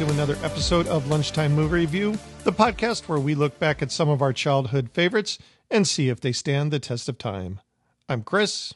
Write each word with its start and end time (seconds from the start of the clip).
To 0.00 0.08
another 0.08 0.38
episode 0.42 0.86
of 0.86 1.10
Lunchtime 1.10 1.52
Movie 1.52 1.80
Review, 1.80 2.18
the 2.44 2.52
podcast 2.52 3.06
where 3.06 3.18
we 3.18 3.34
look 3.34 3.58
back 3.58 3.82
at 3.82 3.92
some 3.92 4.08
of 4.08 4.22
our 4.22 4.32
childhood 4.32 4.88
favorites 4.92 5.36
and 5.70 5.86
see 5.86 6.08
if 6.08 6.20
they 6.20 6.32
stand 6.32 6.72
the 6.72 6.78
test 6.78 7.06
of 7.10 7.18
time. 7.18 7.60
I'm 8.08 8.22
Chris, 8.22 8.72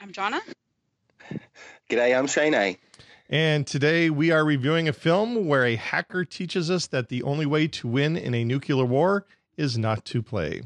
I'm 0.00 0.10
Jonna. 0.10 0.40
G'day, 1.90 2.18
I'm 2.18 2.26
Shane. 2.26 2.78
and 3.28 3.66
today 3.66 4.08
we 4.08 4.30
are 4.30 4.42
reviewing 4.42 4.88
a 4.88 4.94
film 4.94 5.46
where 5.46 5.66
a 5.66 5.76
hacker 5.76 6.24
teaches 6.24 6.70
us 6.70 6.86
that 6.86 7.10
the 7.10 7.22
only 7.24 7.44
way 7.44 7.68
to 7.68 7.86
win 7.86 8.16
in 8.16 8.34
a 8.34 8.42
nuclear 8.42 8.86
war 8.86 9.26
is 9.58 9.76
not 9.76 10.06
to 10.06 10.22
play. 10.22 10.62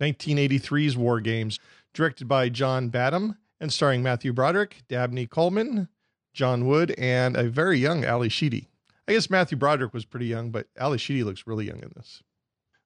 1983's 0.00 0.96
War 0.96 1.20
Games, 1.20 1.60
directed 1.92 2.26
by 2.26 2.48
John 2.48 2.88
Badham 2.88 3.36
and 3.60 3.72
starring 3.72 4.02
Matthew 4.02 4.32
Broderick, 4.32 4.82
Dabney 4.88 5.28
Coleman, 5.28 5.86
John 6.32 6.66
Wood, 6.66 6.96
and 6.98 7.36
a 7.36 7.44
very 7.44 7.78
young 7.78 8.04
Ally 8.04 8.26
Sheedy. 8.26 8.70
I 9.06 9.12
guess 9.12 9.28
Matthew 9.28 9.58
Broderick 9.58 9.92
was 9.92 10.06
pretty 10.06 10.26
young, 10.26 10.50
but 10.50 10.68
Ally 10.78 10.96
Sheedy 10.96 11.24
looks 11.24 11.46
really 11.46 11.66
young 11.66 11.82
in 11.82 11.92
this. 11.94 12.22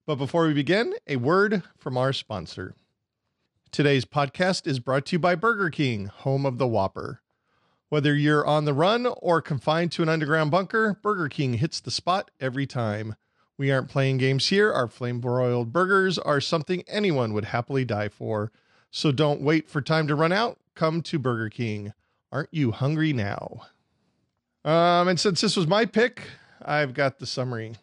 But 0.04 0.16
before 0.16 0.48
we 0.48 0.54
begin, 0.54 0.94
a 1.06 1.14
word 1.16 1.62
from 1.76 1.96
our 1.96 2.12
sponsor. 2.12 2.74
Today's 3.70 4.04
podcast 4.04 4.66
is 4.66 4.80
brought 4.80 5.06
to 5.06 5.12
you 5.12 5.18
by 5.20 5.36
Burger 5.36 5.70
King, 5.70 6.06
home 6.06 6.44
of 6.44 6.58
the 6.58 6.66
Whopper. 6.66 7.20
Whether 7.88 8.16
you're 8.16 8.44
on 8.44 8.64
the 8.64 8.74
run 8.74 9.06
or 9.06 9.40
confined 9.40 9.92
to 9.92 10.02
an 10.02 10.08
underground 10.08 10.50
bunker, 10.50 10.98
Burger 11.02 11.28
King 11.28 11.54
hits 11.54 11.78
the 11.78 11.92
spot 11.92 12.32
every 12.40 12.66
time. 12.66 13.14
We 13.56 13.70
aren't 13.70 13.88
playing 13.88 14.18
games 14.18 14.48
here. 14.48 14.72
Our 14.72 14.88
flame 14.88 15.20
broiled 15.20 15.72
burgers 15.72 16.18
are 16.18 16.40
something 16.40 16.82
anyone 16.88 17.32
would 17.32 17.46
happily 17.46 17.84
die 17.84 18.08
for. 18.08 18.50
So 18.90 19.12
don't 19.12 19.40
wait 19.40 19.68
for 19.68 19.80
time 19.80 20.08
to 20.08 20.16
run 20.16 20.32
out. 20.32 20.58
Come 20.74 21.00
to 21.02 21.18
Burger 21.18 21.48
King. 21.48 21.92
Aren't 22.32 22.52
you 22.52 22.72
hungry 22.72 23.12
now? 23.12 23.68
Um, 24.68 25.08
and 25.08 25.18
since 25.18 25.40
this 25.40 25.56
was 25.56 25.66
my 25.66 25.86
pick, 25.86 26.24
I've 26.60 26.92
got 26.92 27.20
the 27.20 27.24
summary. 27.24 27.76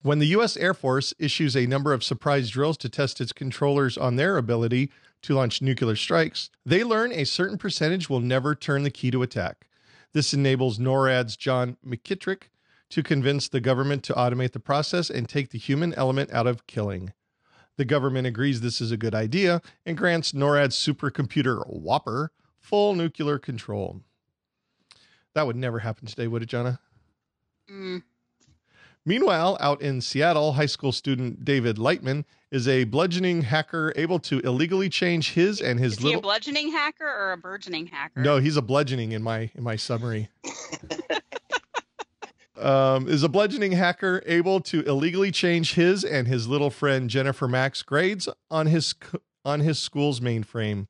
When 0.00 0.18
the 0.18 0.28
U.S. 0.28 0.56
Air 0.56 0.72
Force 0.72 1.12
issues 1.18 1.54
a 1.54 1.66
number 1.66 1.92
of 1.92 2.02
surprise 2.02 2.48
drills 2.48 2.78
to 2.78 2.88
test 2.88 3.20
its 3.20 3.34
controllers 3.34 3.98
on 3.98 4.16
their 4.16 4.38
ability 4.38 4.90
to 5.20 5.34
launch 5.34 5.60
nuclear 5.60 5.94
strikes, 5.94 6.48
they 6.64 6.82
learn 6.82 7.12
a 7.12 7.24
certain 7.24 7.58
percentage 7.58 8.08
will 8.08 8.20
never 8.20 8.54
turn 8.54 8.82
the 8.82 8.90
key 8.90 9.10
to 9.10 9.20
attack. 9.20 9.66
This 10.14 10.32
enables 10.32 10.78
NORAD's 10.78 11.36
John 11.36 11.76
McKittrick 11.86 12.44
to 12.88 13.02
convince 13.02 13.46
the 13.46 13.60
government 13.60 14.04
to 14.04 14.14
automate 14.14 14.52
the 14.52 14.58
process 14.58 15.10
and 15.10 15.28
take 15.28 15.50
the 15.50 15.58
human 15.58 15.92
element 15.92 16.32
out 16.32 16.46
of 16.46 16.66
killing. 16.66 17.12
The 17.76 17.84
government 17.84 18.26
agrees 18.26 18.60
this 18.60 18.80
is 18.80 18.90
a 18.90 18.96
good 18.96 19.14
idea 19.14 19.60
and 19.84 19.96
grants 19.96 20.32
NORAD's 20.32 20.76
supercomputer 20.76 21.64
WOPR 21.70 22.28
full 22.58 22.94
nuclear 22.94 23.38
control. 23.38 24.00
That 25.34 25.46
would 25.46 25.56
never 25.56 25.80
happen 25.80 26.06
today, 26.06 26.26
would 26.26 26.42
it, 26.42 26.48
Jonna? 26.48 26.78
Mm, 27.70 28.02
Meanwhile, 29.06 29.56
out 29.60 29.80
in 29.82 30.00
Seattle, 30.00 30.54
high 30.54 30.66
school 30.66 30.90
student 30.90 31.44
David 31.44 31.76
Lightman 31.76 32.24
is 32.50 32.66
a 32.66 32.82
bludgeoning 32.84 33.42
hacker 33.42 33.92
able 33.94 34.18
to 34.18 34.40
illegally 34.40 34.88
change 34.88 35.32
his 35.32 35.60
and 35.60 35.78
his 35.78 35.92
is 35.92 35.98
he 36.00 36.04
little 36.06 36.18
a 36.18 36.22
bludgeoning 36.22 36.72
hacker 36.72 37.06
or 37.06 37.30
a 37.32 37.36
burgeoning 37.36 37.86
hacker? 37.86 38.20
No, 38.20 38.38
he's 38.38 38.56
a 38.56 38.62
bludgeoning 38.62 39.12
in 39.12 39.22
my 39.22 39.48
in 39.54 39.62
my 39.62 39.76
summary. 39.76 40.28
um, 42.58 43.08
is 43.08 43.22
a 43.22 43.28
bludgeoning 43.28 43.72
hacker 43.72 44.22
able 44.26 44.60
to 44.60 44.82
illegally 44.82 45.30
change 45.30 45.74
his 45.74 46.04
and 46.04 46.26
his 46.26 46.48
little 46.48 46.70
friend 46.70 47.10
Jennifer 47.10 47.48
Mack's 47.48 47.82
grades 47.82 48.28
on 48.50 48.66
his 48.66 48.94
on 49.44 49.60
his 49.60 49.78
school's 49.78 50.20
mainframe. 50.20 50.86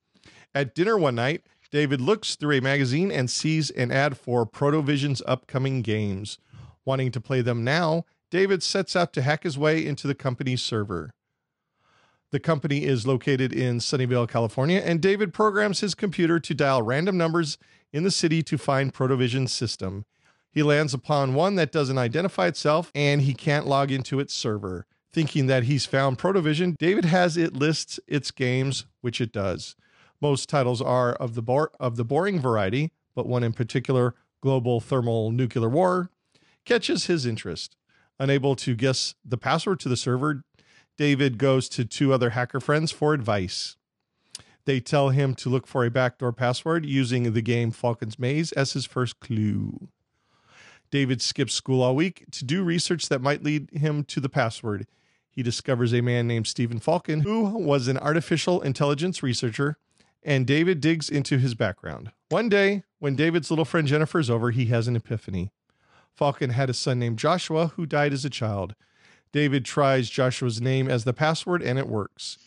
At 0.54 0.74
dinner 0.74 0.96
one 0.96 1.14
night, 1.14 1.42
David 1.70 2.00
looks 2.00 2.36
through 2.36 2.56
a 2.56 2.60
magazine 2.60 3.10
and 3.10 3.28
sees 3.28 3.70
an 3.70 3.92
ad 3.92 4.16
for 4.16 4.46
Protovision's 4.46 5.22
upcoming 5.26 5.82
games. 5.82 6.38
Wanting 6.84 7.10
to 7.10 7.20
play 7.20 7.42
them 7.42 7.64
now, 7.64 8.04
David 8.30 8.62
sets 8.62 8.96
out 8.96 9.12
to 9.12 9.22
hack 9.22 9.42
his 9.42 9.58
way 9.58 9.84
into 9.84 10.06
the 10.06 10.14
company's 10.14 10.62
server. 10.62 11.10
The 12.32 12.40
company 12.40 12.84
is 12.84 13.06
located 13.06 13.52
in 13.52 13.78
Sunnyvale, 13.78 14.28
California, 14.28 14.82
and 14.84 15.00
David 15.00 15.32
programs 15.32 15.80
his 15.80 15.94
computer 15.94 16.40
to 16.40 16.54
dial 16.54 16.82
random 16.82 17.16
numbers 17.16 17.58
in 17.92 18.02
the 18.02 18.10
city 18.10 18.42
to 18.42 18.58
find 18.58 18.92
Protovision's 18.92 19.52
system. 19.52 20.04
He 20.56 20.62
lands 20.62 20.94
upon 20.94 21.34
one 21.34 21.56
that 21.56 21.70
doesn't 21.70 21.98
identify 21.98 22.46
itself 22.46 22.90
and 22.94 23.20
he 23.20 23.34
can't 23.34 23.66
log 23.66 23.92
into 23.92 24.18
its 24.18 24.32
server. 24.32 24.86
Thinking 25.12 25.48
that 25.48 25.64
he's 25.64 25.84
found 25.84 26.18
Protovision, 26.18 26.76
David 26.78 27.04
has 27.04 27.36
it 27.36 27.52
lists 27.52 28.00
its 28.06 28.30
games, 28.30 28.86
which 29.02 29.20
it 29.20 29.32
does. 29.32 29.76
Most 30.18 30.48
titles 30.48 30.80
are 30.80 31.12
of 31.12 31.34
the 31.34 31.68
of 31.78 31.96
the 31.96 32.06
boring 32.06 32.40
variety, 32.40 32.90
but 33.14 33.26
one 33.26 33.44
in 33.44 33.52
particular, 33.52 34.14
Global 34.40 34.80
Thermonuclear 34.80 35.68
War, 35.68 36.08
catches 36.64 37.04
his 37.04 37.26
interest. 37.26 37.76
Unable 38.18 38.56
to 38.56 38.74
guess 38.74 39.14
the 39.22 39.36
password 39.36 39.78
to 39.80 39.90
the 39.90 39.94
server, 39.96 40.42
David 40.96 41.36
goes 41.36 41.68
to 41.68 41.84
two 41.84 42.14
other 42.14 42.30
hacker 42.30 42.60
friends 42.60 42.90
for 42.90 43.12
advice. 43.12 43.76
They 44.64 44.80
tell 44.80 45.10
him 45.10 45.34
to 45.34 45.50
look 45.50 45.66
for 45.66 45.84
a 45.84 45.90
backdoor 45.90 46.32
password 46.32 46.86
using 46.86 47.34
the 47.34 47.42
game 47.42 47.72
Falcon's 47.72 48.18
Maze 48.18 48.52
as 48.52 48.72
his 48.72 48.86
first 48.86 49.20
clue. 49.20 49.90
David 50.96 51.20
skips 51.20 51.52
school 51.52 51.82
all 51.82 51.94
week 51.94 52.24
to 52.30 52.42
do 52.42 52.64
research 52.64 53.10
that 53.10 53.20
might 53.20 53.44
lead 53.44 53.68
him 53.70 54.02
to 54.04 54.18
the 54.18 54.30
password. 54.30 54.86
He 55.28 55.42
discovers 55.42 55.92
a 55.92 56.00
man 56.00 56.26
named 56.26 56.46
Stephen 56.46 56.78
Falcon, 56.78 57.20
who 57.20 57.42
was 57.50 57.86
an 57.86 57.98
artificial 57.98 58.62
intelligence 58.62 59.22
researcher, 59.22 59.76
and 60.22 60.46
David 60.46 60.80
digs 60.80 61.10
into 61.10 61.36
his 61.36 61.54
background. 61.54 62.12
One 62.30 62.48
day, 62.48 62.84
when 62.98 63.14
David's 63.14 63.50
little 63.50 63.66
friend 63.66 63.86
Jennifer 63.86 64.18
is 64.18 64.30
over, 64.30 64.52
he 64.52 64.64
has 64.66 64.88
an 64.88 64.96
epiphany. 64.96 65.50
Falcon 66.14 66.48
had 66.48 66.70
a 66.70 66.72
son 66.72 66.98
named 66.98 67.18
Joshua 67.18 67.72
who 67.76 67.84
died 67.84 68.14
as 68.14 68.24
a 68.24 68.30
child. 68.30 68.74
David 69.32 69.66
tries 69.66 70.08
Joshua's 70.08 70.62
name 70.62 70.88
as 70.88 71.04
the 71.04 71.12
password 71.12 71.62
and 71.62 71.78
it 71.78 71.88
works. 71.88 72.38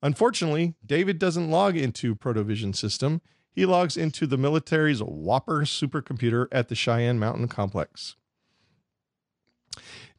Unfortunately, 0.00 0.74
David 0.86 1.18
doesn't 1.18 1.50
log 1.50 1.76
into 1.76 2.14
Protovision 2.14 2.72
system. 2.72 3.20
He 3.56 3.64
logs 3.64 3.96
into 3.96 4.26
the 4.26 4.36
military's 4.36 5.00
WOPR 5.00 5.62
supercomputer 5.62 6.46
at 6.52 6.68
the 6.68 6.74
Cheyenne 6.74 7.18
Mountain 7.18 7.48
Complex. 7.48 8.14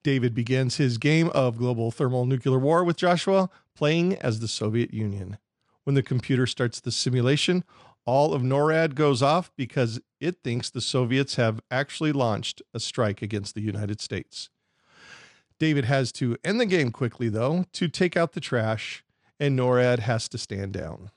David 0.01 0.33
begins 0.33 0.77
his 0.77 0.97
game 0.97 1.29
of 1.29 1.59
global 1.59 1.91
thermonuclear 1.91 2.57
war 2.57 2.83
with 2.83 2.97
Joshua, 2.97 3.51
playing 3.75 4.15
as 4.15 4.39
the 4.39 4.47
Soviet 4.47 4.91
Union. 4.91 5.37
When 5.83 5.93
the 5.93 6.01
computer 6.01 6.47
starts 6.47 6.79
the 6.79 6.91
simulation, 6.91 7.63
all 8.05 8.33
of 8.33 8.41
NORAD 8.41 8.95
goes 8.95 9.21
off 9.21 9.51
because 9.55 10.01
it 10.19 10.37
thinks 10.43 10.71
the 10.71 10.81
Soviets 10.81 11.35
have 11.35 11.61
actually 11.69 12.13
launched 12.13 12.63
a 12.73 12.79
strike 12.79 13.21
against 13.21 13.53
the 13.53 13.61
United 13.61 14.01
States. 14.01 14.49
David 15.59 15.85
has 15.85 16.11
to 16.13 16.37
end 16.43 16.59
the 16.59 16.65
game 16.65 16.91
quickly, 16.91 17.29
though, 17.29 17.65
to 17.73 17.87
take 17.87 18.17
out 18.17 18.33
the 18.33 18.39
trash, 18.39 19.03
and 19.39 19.57
NORAD 19.57 19.99
has 19.99 20.27
to 20.29 20.39
stand 20.39 20.73
down. 20.73 21.11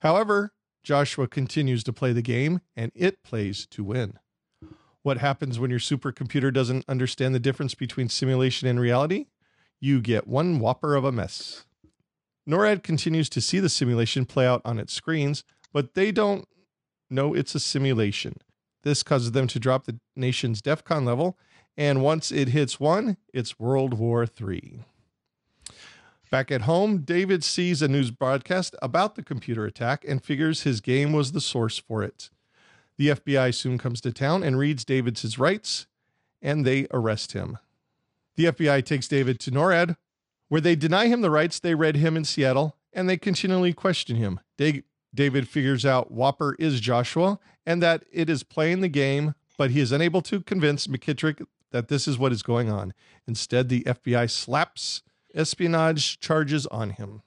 However, 0.00 0.52
Joshua 0.86 1.26
continues 1.26 1.82
to 1.82 1.92
play 1.92 2.12
the 2.12 2.22
game, 2.22 2.60
and 2.76 2.92
it 2.94 3.24
plays 3.24 3.66
to 3.72 3.82
win. 3.82 4.20
What 5.02 5.18
happens 5.18 5.58
when 5.58 5.68
your 5.68 5.80
supercomputer 5.80 6.52
doesn't 6.52 6.84
understand 6.86 7.34
the 7.34 7.40
difference 7.40 7.74
between 7.74 8.08
simulation 8.08 8.68
and 8.68 8.78
reality? 8.78 9.26
You 9.80 10.00
get 10.00 10.28
one 10.28 10.60
whopper 10.60 10.94
of 10.94 11.04
a 11.04 11.10
mess. 11.10 11.64
NORAD 12.48 12.84
continues 12.84 13.28
to 13.30 13.40
see 13.40 13.58
the 13.58 13.68
simulation 13.68 14.26
play 14.26 14.46
out 14.46 14.62
on 14.64 14.78
its 14.78 14.92
screens, 14.92 15.42
but 15.72 15.94
they 15.94 16.12
don't 16.12 16.46
know 17.10 17.34
it's 17.34 17.56
a 17.56 17.60
simulation. 17.60 18.36
This 18.84 19.02
causes 19.02 19.32
them 19.32 19.48
to 19.48 19.58
drop 19.58 19.86
the 19.86 19.98
nation's 20.14 20.62
DEFCON 20.62 21.04
level, 21.04 21.36
and 21.76 22.00
once 22.00 22.30
it 22.30 22.50
hits 22.50 22.78
one, 22.78 23.16
it's 23.34 23.58
World 23.58 23.94
War 23.94 24.24
III. 24.24 24.84
Back 26.30 26.50
at 26.50 26.62
home, 26.62 26.98
David 26.98 27.44
sees 27.44 27.82
a 27.82 27.88
news 27.88 28.10
broadcast 28.10 28.74
about 28.82 29.14
the 29.14 29.22
computer 29.22 29.64
attack 29.64 30.04
and 30.06 30.22
figures 30.22 30.62
his 30.62 30.80
game 30.80 31.12
was 31.12 31.32
the 31.32 31.40
source 31.40 31.78
for 31.78 32.02
it. 32.02 32.30
The 32.96 33.08
FBI 33.08 33.54
soon 33.54 33.78
comes 33.78 34.00
to 34.00 34.12
town 34.12 34.42
and 34.42 34.58
reads 34.58 34.84
David's 34.84 35.22
his 35.22 35.38
rights, 35.38 35.86
and 36.42 36.64
they 36.64 36.86
arrest 36.90 37.32
him. 37.32 37.58
The 38.36 38.46
FBI 38.46 38.84
takes 38.84 39.06
David 39.06 39.38
to 39.40 39.50
NORAD, 39.50 39.96
where 40.48 40.60
they 40.60 40.74
deny 40.74 41.06
him 41.06 41.20
the 41.20 41.30
rights 41.30 41.60
they 41.60 41.74
read 41.74 41.96
him 41.96 42.16
in 42.16 42.24
Seattle, 42.24 42.76
and 42.92 43.08
they 43.08 43.16
continually 43.16 43.72
question 43.72 44.16
him. 44.16 44.40
Da- 44.56 44.82
David 45.14 45.48
figures 45.48 45.86
out 45.86 46.12
WOPR 46.12 46.54
is 46.58 46.80
Joshua 46.80 47.38
and 47.64 47.82
that 47.82 48.04
it 48.12 48.28
is 48.28 48.42
playing 48.42 48.80
the 48.80 48.88
game, 48.88 49.34
but 49.56 49.70
he 49.70 49.80
is 49.80 49.92
unable 49.92 50.22
to 50.22 50.40
convince 50.40 50.86
McKittrick 50.86 51.44
that 51.70 51.88
this 51.88 52.06
is 52.06 52.18
what 52.18 52.32
is 52.32 52.42
going 52.42 52.70
on. 52.70 52.92
Instead, 53.26 53.68
the 53.68 53.82
FBI 53.84 54.30
slaps 54.30 55.02
espionage 55.36 56.18
charges 56.18 56.66
on 56.66 56.90
him. 56.90 57.22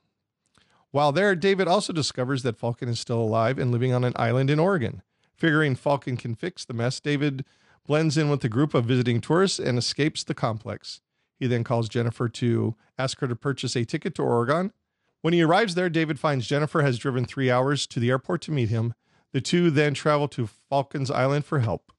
While 0.92 1.12
there, 1.12 1.36
David 1.36 1.68
also 1.68 1.94
discovers 1.94 2.44
that 2.44 2.58
Falcon 2.58 2.90
is 2.90 3.00
still 3.00 3.22
alive 3.22 3.60
and 3.60 3.72
living 3.72 3.94
on 3.94 4.04
an 4.04 4.14
island 4.16 4.50
in 4.50 4.60
Oregon. 4.60 5.04
Figuring 5.36 5.76
Falcon 5.76 6.18
can 6.18 6.36
fix 6.36 6.66
the 6.66 6.74
mess, 6.74 7.00
David 7.00 7.46
blends 7.86 8.18
in 8.18 8.30
with 8.30 8.44
a 8.44 8.50
group 8.50 8.74
of 8.74 8.86
visiting 8.86 9.22
tourists 9.22 9.60
and 9.60 9.78
escapes 9.78 10.24
the 10.24 10.34
complex. 10.34 11.02
He 11.40 11.48
then 11.48 11.64
calls 11.64 11.90
Jennifer 11.90 12.28
to 12.28 12.76
ask 12.98 13.20
her 13.20 13.28
to 13.28 13.36
purchase 13.36 13.76
a 13.76 13.86
ticket 13.86 14.14
to 14.16 14.24
Oregon. 14.24 14.74
When 15.22 15.34
he 15.34 15.42
arrives 15.42 15.76
there, 15.76 15.90
David 15.90 16.20
finds 16.20 16.48
Jennifer 16.48 16.82
has 16.82 16.98
driven 16.98 17.26
three 17.26 17.50
hours 17.50 17.88
to 17.88 18.00
the 18.00 18.10
airport 18.10 18.42
to 18.44 18.52
meet 18.52 18.70
him. 18.70 18.94
The 19.32 19.42
two 19.42 19.70
then 19.70 19.94
travel 19.94 20.28
to 20.30 20.48
Falcon's 20.48 21.12
Island 21.12 21.46
for 21.46 21.60
help. 21.60 21.92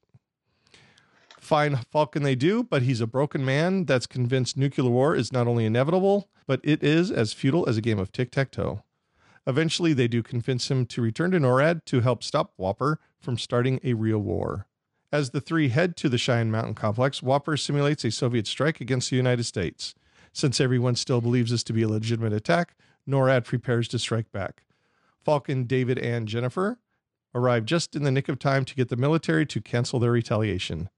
Find 1.40 1.86
Falcon 1.86 2.22
they 2.22 2.34
do, 2.34 2.62
but 2.62 2.82
he's 2.82 3.00
a 3.00 3.06
broken 3.06 3.44
man 3.44 3.86
that's 3.86 4.06
convinced 4.06 4.58
nuclear 4.58 4.90
war 4.90 5.16
is 5.16 5.32
not 5.32 5.46
only 5.46 5.64
inevitable, 5.64 6.28
but 6.46 6.60
it 6.62 6.82
is 6.82 7.10
as 7.10 7.32
futile 7.32 7.66
as 7.66 7.78
a 7.78 7.80
game 7.80 7.98
of 7.98 8.12
tic 8.12 8.30
tac 8.30 8.50
toe. 8.50 8.82
Eventually, 9.46 9.94
they 9.94 10.06
do 10.06 10.22
convince 10.22 10.70
him 10.70 10.84
to 10.86 11.00
return 11.00 11.30
to 11.30 11.40
NORAD 11.40 11.86
to 11.86 12.02
help 12.02 12.22
stop 12.22 12.52
WOPR 12.60 12.96
from 13.18 13.38
starting 13.38 13.80
a 13.82 13.94
real 13.94 14.18
war. 14.18 14.66
As 15.10 15.30
the 15.30 15.40
three 15.40 15.70
head 15.70 15.96
to 15.96 16.10
the 16.10 16.18
Cheyenne 16.18 16.50
Mountain 16.50 16.74
complex, 16.74 17.20
WOPR 17.20 17.58
simulates 17.58 18.04
a 18.04 18.10
Soviet 18.10 18.46
strike 18.46 18.82
against 18.82 19.08
the 19.08 19.16
United 19.16 19.44
States. 19.44 19.94
Since 20.34 20.60
everyone 20.60 20.94
still 20.94 21.22
believes 21.22 21.50
this 21.50 21.64
to 21.64 21.72
be 21.72 21.82
a 21.82 21.88
legitimate 21.88 22.34
attack, 22.34 22.76
NORAD 23.08 23.44
prepares 23.44 23.88
to 23.88 23.98
strike 23.98 24.30
back. 24.30 24.64
Falcon, 25.24 25.64
David, 25.64 25.98
and 25.98 26.28
Jennifer 26.28 26.78
arrive 27.34 27.64
just 27.64 27.96
in 27.96 28.02
the 28.02 28.12
nick 28.12 28.28
of 28.28 28.38
time 28.38 28.66
to 28.66 28.74
get 28.74 28.90
the 28.90 28.96
military 28.96 29.46
to 29.46 29.60
cancel 29.62 29.98
their 29.98 30.12
retaliation. 30.12 30.90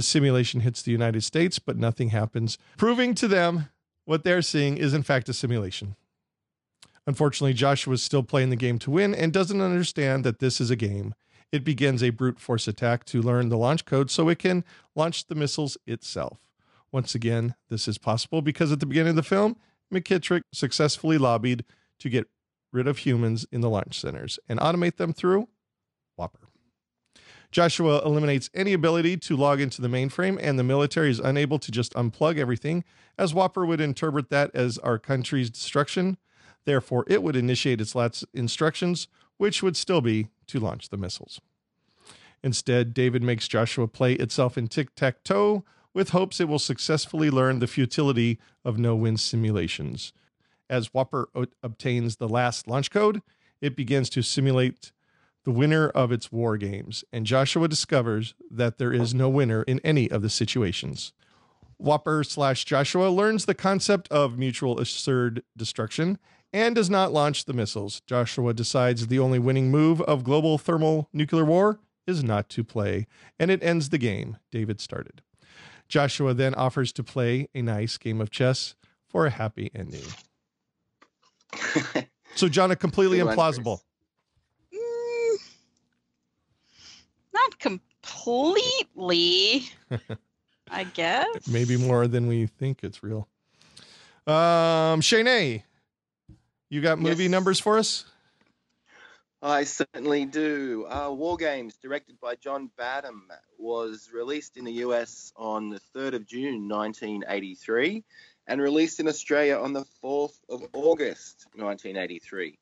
The 0.00 0.04
simulation 0.04 0.60
hits 0.60 0.80
the 0.80 0.92
United 0.92 1.24
States, 1.24 1.58
but 1.58 1.76
nothing 1.76 2.08
happens, 2.08 2.56
proving 2.78 3.14
to 3.16 3.28
them 3.28 3.68
what 4.06 4.24
they're 4.24 4.40
seeing 4.40 4.78
is 4.78 4.94
in 4.94 5.02
fact 5.02 5.28
a 5.28 5.34
simulation. 5.34 5.94
Unfortunately, 7.06 7.52
Joshua 7.52 7.92
is 7.92 8.02
still 8.02 8.22
playing 8.22 8.48
the 8.48 8.56
game 8.56 8.78
to 8.78 8.90
win 8.90 9.14
and 9.14 9.30
doesn't 9.30 9.60
understand 9.60 10.24
that 10.24 10.38
this 10.38 10.58
is 10.58 10.70
a 10.70 10.74
game. 10.74 11.12
It 11.52 11.64
begins 11.64 12.02
a 12.02 12.08
brute 12.08 12.40
force 12.40 12.66
attack 12.66 13.04
to 13.08 13.20
learn 13.20 13.50
the 13.50 13.58
launch 13.58 13.84
code 13.84 14.10
so 14.10 14.30
it 14.30 14.38
can 14.38 14.64
launch 14.96 15.26
the 15.26 15.34
missiles 15.34 15.76
itself. 15.86 16.38
Once 16.90 17.14
again, 17.14 17.54
this 17.68 17.86
is 17.86 17.98
possible 17.98 18.40
because 18.40 18.72
at 18.72 18.80
the 18.80 18.86
beginning 18.86 19.10
of 19.10 19.16
the 19.16 19.22
film, 19.22 19.58
McKittrick 19.92 20.44
successfully 20.50 21.18
lobbied 21.18 21.62
to 21.98 22.08
get 22.08 22.26
rid 22.72 22.88
of 22.88 22.96
humans 22.96 23.44
in 23.52 23.60
the 23.60 23.68
launch 23.68 24.00
centers 24.00 24.38
and 24.48 24.58
automate 24.60 24.96
them 24.96 25.12
through 25.12 25.48
WOPR. 26.18 26.49
Joshua 27.50 28.00
eliminates 28.04 28.48
any 28.54 28.72
ability 28.72 29.16
to 29.16 29.36
log 29.36 29.60
into 29.60 29.82
the 29.82 29.88
mainframe, 29.88 30.38
and 30.40 30.58
the 30.58 30.64
military 30.64 31.10
is 31.10 31.18
unable 31.18 31.58
to 31.58 31.72
just 31.72 31.92
unplug 31.94 32.38
everything, 32.38 32.84
as 33.18 33.32
WOPR 33.32 33.66
would 33.66 33.80
interpret 33.80 34.30
that 34.30 34.54
as 34.54 34.78
our 34.78 34.98
country's 34.98 35.50
destruction. 35.50 36.16
Therefore, 36.64 37.04
it 37.08 37.22
would 37.22 37.36
initiate 37.36 37.80
its 37.80 37.94
last 37.94 38.24
instructions, 38.32 39.08
which 39.36 39.62
would 39.62 39.76
still 39.76 40.00
be 40.00 40.28
to 40.46 40.60
launch 40.60 40.90
the 40.90 40.96
missiles. 40.96 41.40
Instead, 42.42 42.94
David 42.94 43.22
makes 43.22 43.48
Joshua 43.48 43.88
play 43.88 44.14
itself 44.14 44.56
in 44.56 44.68
tic 44.68 44.94
tac 44.94 45.22
toe 45.24 45.64
with 45.92 46.10
hopes 46.10 46.40
it 46.40 46.48
will 46.48 46.58
successfully 46.58 47.30
learn 47.30 47.58
the 47.58 47.66
futility 47.66 48.38
of 48.64 48.78
no 48.78 48.94
win 48.94 49.16
simulations. 49.16 50.12
As 50.68 50.90
WOPR 50.90 51.26
o- 51.34 51.46
obtains 51.62 52.16
the 52.16 52.28
last 52.28 52.68
launch 52.68 52.90
code, 52.90 53.22
it 53.60 53.74
begins 53.74 54.08
to 54.10 54.22
simulate 54.22 54.92
the 55.44 55.50
winner 55.50 55.88
of 55.88 56.12
its 56.12 56.30
war 56.30 56.56
games, 56.56 57.04
and 57.12 57.26
Joshua 57.26 57.68
discovers 57.68 58.34
that 58.50 58.78
there 58.78 58.92
is 58.92 59.14
no 59.14 59.28
winner 59.28 59.62
in 59.62 59.80
any 59.80 60.10
of 60.10 60.22
the 60.22 60.30
situations. 60.30 61.12
WOPR 61.80 62.26
slash 62.26 62.64
Joshua 62.64 63.08
learns 63.08 63.46
the 63.46 63.54
concept 63.54 64.06
of 64.08 64.38
mutual 64.38 64.78
assured 64.78 65.42
destruction 65.56 66.18
and 66.52 66.74
does 66.74 66.90
not 66.90 67.12
launch 67.12 67.46
the 67.46 67.54
missiles. 67.54 68.02
Joshua 68.06 68.52
decides 68.52 69.06
the 69.06 69.18
only 69.18 69.38
winning 69.38 69.70
move 69.70 70.02
of 70.02 70.24
global 70.24 70.58
thermonuclear 70.58 71.44
war 71.44 71.80
is 72.06 72.22
not 72.22 72.48
to 72.50 72.64
play, 72.64 73.06
and 73.38 73.50
it 73.50 73.62
ends 73.62 73.88
the 73.88 73.98
game 73.98 74.36
David 74.50 74.80
started. 74.80 75.22
Joshua 75.88 76.34
then 76.34 76.54
offers 76.54 76.92
to 76.92 77.02
play 77.02 77.48
a 77.54 77.62
nice 77.62 77.96
game 77.96 78.20
of 78.20 78.30
chess 78.30 78.74
for 79.08 79.26
a 79.26 79.30
happy 79.30 79.70
ending. 79.74 80.04
So, 82.36 82.48
John, 82.48 82.70
a 82.70 82.76
completely 82.76 83.18
implausible. 83.18 83.80
Not 87.42 87.58
completely, 87.58 89.68
I 90.70 90.84
guess. 90.84 91.48
Maybe 91.48 91.76
more 91.76 92.06
than 92.06 92.26
we 92.26 92.46
think 92.46 92.80
it's 92.82 93.02
real. 93.02 93.28
Um, 94.26 95.00
Shanae, 95.00 95.62
you 96.68 96.80
got 96.80 96.98
movie 96.98 97.24
Yes. 97.24 97.30
numbers 97.30 97.60
for 97.60 97.78
us? 97.78 98.04
I 99.42 99.64
certainly 99.64 100.26
do. 100.26 100.86
Uh, 100.86 101.10
War 101.10 101.38
Games, 101.38 101.76
directed 101.80 102.20
by 102.20 102.34
John 102.36 102.70
Badham, 102.76 103.26
was 103.58 104.10
released 104.12 104.58
in 104.58 104.64
the 104.64 104.72
US 104.84 105.32
on 105.34 105.70
the 105.70 105.80
3rd 105.94 106.14
of 106.14 106.26
June 106.26 106.68
1983 106.68 108.04
and 108.46 108.60
released 108.60 109.00
in 109.00 109.08
Australia 109.08 109.56
on 109.56 109.72
the 109.72 109.86
4th 110.04 110.38
of 110.50 110.62
August 110.74 111.46
1983. 111.54 112.58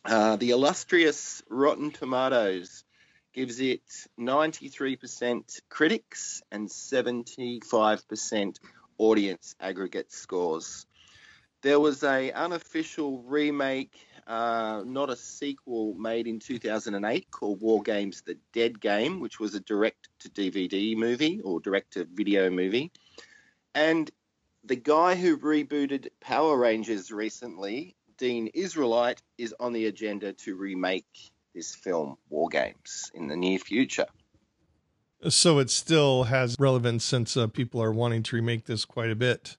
Uh, 0.05 0.35
the 0.35 0.51
illustrious 0.51 1.41
Rotten 1.49 1.89
Tomatoes 1.91 2.83
gives 3.33 3.59
it 3.59 3.81
93% 4.19 5.61
critics 5.69 6.41
and 6.51 6.67
75% 6.67 8.59
audience 8.97 9.55
aggregate 9.59 10.11
scores. 10.11 10.85
There 11.61 11.79
was 11.79 12.03
a 12.03 12.31
unofficial 12.31 13.21
remake, 13.23 13.93
uh, 14.27 14.83
not 14.85 15.09
a 15.09 15.15
sequel, 15.15 15.93
made 15.93 16.25
in 16.27 16.39
2008 16.39 17.29
called 17.31 17.61
War 17.61 17.81
Games: 17.81 18.21
The 18.21 18.37
Dead 18.53 18.79
Game, 18.79 19.19
which 19.19 19.39
was 19.39 19.55
a 19.55 19.59
direct-to-DVD 19.59 20.95
movie 20.95 21.41
or 21.41 21.59
direct-to-video 21.59 22.49
movie. 22.49 22.91
And 23.75 24.09
the 24.63 24.77
guy 24.77 25.15
who 25.15 25.37
rebooted 25.37 26.07
Power 26.21 26.57
Rangers 26.57 27.11
recently, 27.11 27.95
Dean 28.17 28.47
Israelite, 28.47 29.21
is 29.37 29.53
on 29.59 29.73
the 29.73 29.87
agenda 29.87 30.33
to 30.33 30.55
remake 30.55 31.31
this 31.53 31.75
film, 31.75 32.17
War 32.29 32.49
Games, 32.49 33.11
in 33.13 33.27
the 33.27 33.35
near 33.35 33.59
future. 33.59 34.07
So 35.27 35.59
it 35.59 35.69
still 35.69 36.23
has 36.23 36.55
relevance 36.57 37.03
since 37.03 37.35
uh, 37.35 37.47
people 37.47 37.81
are 37.81 37.91
wanting 37.91 38.23
to 38.23 38.35
remake 38.37 38.65
this 38.65 38.85
quite 38.85 39.11
a 39.11 39.15
bit. 39.15 39.57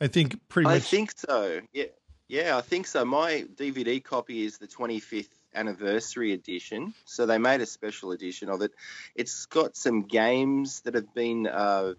I 0.00 0.06
think 0.06 0.40
pretty 0.48 0.68
much. 0.68 0.76
I 0.76 0.78
think 0.80 1.12
so. 1.16 1.60
Yeah, 1.72 1.84
yeah, 2.28 2.56
I 2.56 2.60
think 2.60 2.86
so. 2.86 3.04
My 3.04 3.44
DVD 3.54 4.02
copy 4.02 4.44
is 4.44 4.58
the 4.58 4.66
25th 4.66 5.28
anniversary 5.54 6.32
edition, 6.32 6.94
so 7.04 7.26
they 7.26 7.38
made 7.38 7.60
a 7.60 7.66
special 7.66 8.12
edition 8.12 8.48
of 8.48 8.62
it. 8.62 8.72
It's 9.14 9.46
got 9.46 9.76
some 9.76 10.02
games 10.02 10.80
that 10.82 10.94
have 10.94 11.14
been 11.14 11.46
uh, 11.46 11.94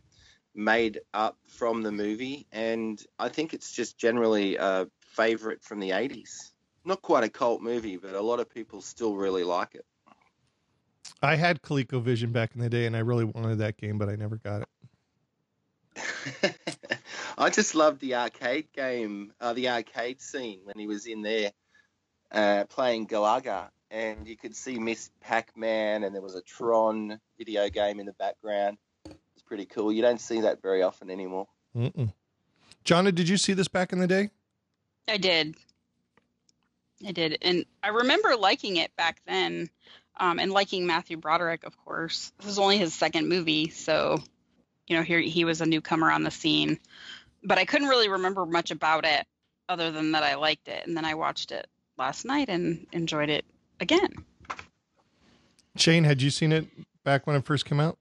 made 0.53 1.00
up 1.13 1.38
from 1.48 1.84
the 1.84 1.91
movie, 1.91 2.48
and 2.51 3.01
I 3.19 3.29
think 3.29 3.53
it's 3.53 3.72
just 3.72 3.98
generally 3.98 4.57
a 4.57 4.88
favorite 5.13 5.63
from 5.63 5.79
the 5.79 5.91
80s. 5.91 6.51
Not 6.88 7.01
quite 7.01 7.24
a 7.24 7.29
cult 7.29 7.62
movie, 7.62 7.98
but 7.98 8.15
a 8.15 8.22
lot 8.22 8.39
of 8.39 8.50
people 8.50 8.82
still 8.82 9.15
really 9.15 9.44
like 9.44 9.75
it. 9.75 9.86
I 11.22 11.36
had 11.36 11.62
ColecoVision 11.62 12.32
back 12.32 12.51
in 12.56 12.62
the 12.62 12.70
day, 12.70 12.86
and 12.86 12.96
I 12.96 13.00
really 13.00 13.25
wanted 13.25 13.58
that 13.60 13.77
game, 13.77 13.98
but 13.98 14.08
I 14.08 14.15
never 14.15 14.38
got 14.38 14.63
it. 15.96 16.56
I 17.38 17.50
just 17.50 17.75
loved 17.75 18.00
the 18.00 18.15
arcade 18.15 18.72
game, 18.74 19.34
uh, 19.41 19.53
the 19.53 19.67
arcade 19.70 20.22
scene 20.22 20.62
when 20.63 20.79
he 20.79 20.88
was 20.88 21.06
in 21.08 21.22
there 21.22 21.51
uh, 22.32 22.63
playing 22.70 23.08
Galaga 23.08 23.70
and 23.91 24.27
you 24.27 24.36
could 24.36 24.56
see 24.56 24.79
Miss 24.79 25.10
Pac-Man, 25.22 26.03
and 26.03 26.13
there 26.13 26.22
was 26.22 26.36
a 26.36 26.41
Tron 26.41 27.20
video 27.38 27.70
game 27.70 28.00
in 28.00 28.06
the 28.06 28.13
background. 28.13 28.77
It's 29.06 29.44
pretty 29.46 29.65
cool. 29.65 29.91
You 29.91 30.01
don't 30.01 30.22
see 30.22 30.41
that 30.41 30.62
very 30.62 30.84
often 30.84 31.10
anymore. 31.10 31.48
Mm-mm. 31.75 32.13
Jonna, 32.84 33.13
did 33.13 33.29
you 33.29 33.38
see 33.38 33.53
this 33.53 33.67
back 33.67 33.94
in 33.94 34.00
the 34.00 34.08
day? 34.08 34.29
I 35.08 35.17
did. 35.17 35.56
I 37.05 37.11
did, 37.11 37.37
and 37.41 37.65
I 37.83 37.89
remember 37.89 38.35
liking 38.35 38.77
it 38.77 38.95
back 38.95 39.21
then, 39.27 39.69
um, 40.19 40.39
and 40.39 40.51
liking 40.51 40.87
Matthew 40.87 41.17
Broderick, 41.17 41.63
of 41.63 41.77
course. 41.77 42.31
This 42.39 42.49
is 42.49 42.59
only 42.59 42.77
his 42.77 42.93
second 42.93 43.29
movie, 43.29 43.69
so 43.69 44.21
you 44.87 44.95
know, 44.95 45.03
here 45.03 45.19
he 45.19 45.45
was 45.45 45.61
a 45.61 45.65
newcomer 45.65 46.11
on 46.11 46.23
the 46.23 46.31
scene, 46.31 46.79
but 47.43 47.57
I 47.57 47.65
couldn't 47.65 47.89
really 47.89 48.09
remember 48.09 48.45
much 48.45 48.71
about 48.71 49.05
it 49.05 49.25
other 49.69 49.91
than 49.91 50.13
that 50.13 50.23
I 50.23 50.35
liked 50.35 50.67
it, 50.67 50.87
and 50.87 50.95
then 50.95 51.05
I 51.05 51.13
watched 51.13 51.51
it 51.51 51.67
last 51.97 52.25
night 52.25 52.49
and 52.49 52.87
enjoyed 52.91 53.29
it 53.29 53.45
again. 53.79 54.13
Shane, 55.75 56.03
had 56.03 56.21
you 56.21 56.29
seen 56.29 56.51
it 56.51 56.67
back 57.03 57.27
when 57.27 57.35
it 57.35 57.45
first 57.45 57.65
came 57.65 57.79
out? 57.79 57.97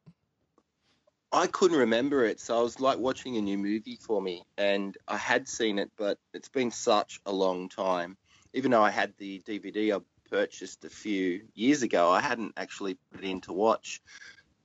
I 1.33 1.47
couldn't 1.49 1.77
remember 1.77 2.25
it, 2.25 2.41
so 2.41 2.59
I 2.59 2.63
was 2.63 2.81
like 2.81 2.99
watching 2.99 3.37
a 3.37 3.41
new 3.43 3.59
movie 3.59 3.99
for 4.01 4.23
me, 4.23 4.45
and 4.57 4.97
I 5.07 5.17
had 5.17 5.49
seen 5.49 5.79
it, 5.79 5.91
but 5.97 6.19
it's 6.33 6.49
been 6.49 6.71
such 6.71 7.21
a 7.27 7.33
long 7.33 7.69
time. 7.69 8.17
Even 8.57 8.71
though 8.71 8.83
I 8.83 8.91
had 8.91 9.13
the 9.19 9.41
DVD 9.47 9.95
I 9.95 9.99
purchased 10.31 10.85
a 10.87 10.91
few 10.91 11.43
years 11.55 11.83
ago, 11.83 12.11
I 12.11 12.21
hadn't 12.21 12.55
actually 12.57 12.95
put 13.13 13.23
it 13.23 13.29
in 13.29 13.43
to 13.43 13.53
watch. 13.53 14.01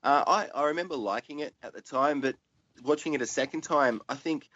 Uh, 0.01 0.23
I, 0.25 0.47
I 0.55 0.67
remember 0.67 0.95
liking 0.95 1.39
it 1.39 1.53
at 1.61 1.73
the 1.73 1.81
time, 1.81 2.21
but 2.21 2.35
watching 2.83 3.15
it 3.15 3.21
a 3.21 3.27
second 3.27 3.61
time, 3.61 4.01
I 4.07 4.15
think 4.15 4.47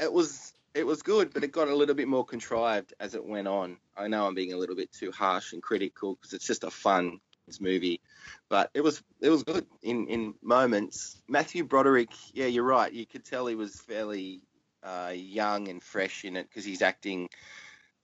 it 0.00 0.12
was 0.12 0.52
it 0.74 0.84
was 0.84 1.02
good, 1.02 1.32
but 1.32 1.44
it 1.44 1.52
got 1.52 1.68
a 1.68 1.74
little 1.74 1.94
bit 1.94 2.08
more 2.08 2.24
contrived 2.24 2.92
as 2.98 3.14
it 3.14 3.24
went 3.24 3.46
on. 3.46 3.78
I 3.96 4.08
know 4.08 4.26
I'm 4.26 4.34
being 4.34 4.52
a 4.52 4.58
little 4.58 4.76
bit 4.76 4.92
too 4.92 5.12
harsh 5.12 5.52
and 5.52 5.62
critical 5.62 6.16
because 6.16 6.32
it's 6.32 6.46
just 6.46 6.64
a 6.64 6.70
fun 6.70 7.20
movie, 7.60 8.00
but 8.48 8.70
it 8.74 8.80
was 8.80 9.00
it 9.20 9.30
was 9.30 9.44
good 9.44 9.64
in 9.82 10.08
in 10.08 10.34
moments. 10.42 11.22
Matthew 11.28 11.62
Broderick, 11.62 12.10
yeah, 12.32 12.46
you're 12.46 12.64
right. 12.64 12.92
You 12.92 13.06
could 13.06 13.24
tell 13.24 13.46
he 13.46 13.54
was 13.54 13.80
fairly 13.80 14.42
uh, 14.82 15.12
young 15.14 15.68
and 15.68 15.80
fresh 15.80 16.24
in 16.24 16.36
it 16.36 16.48
because 16.48 16.64
he's 16.64 16.82
acting 16.82 17.28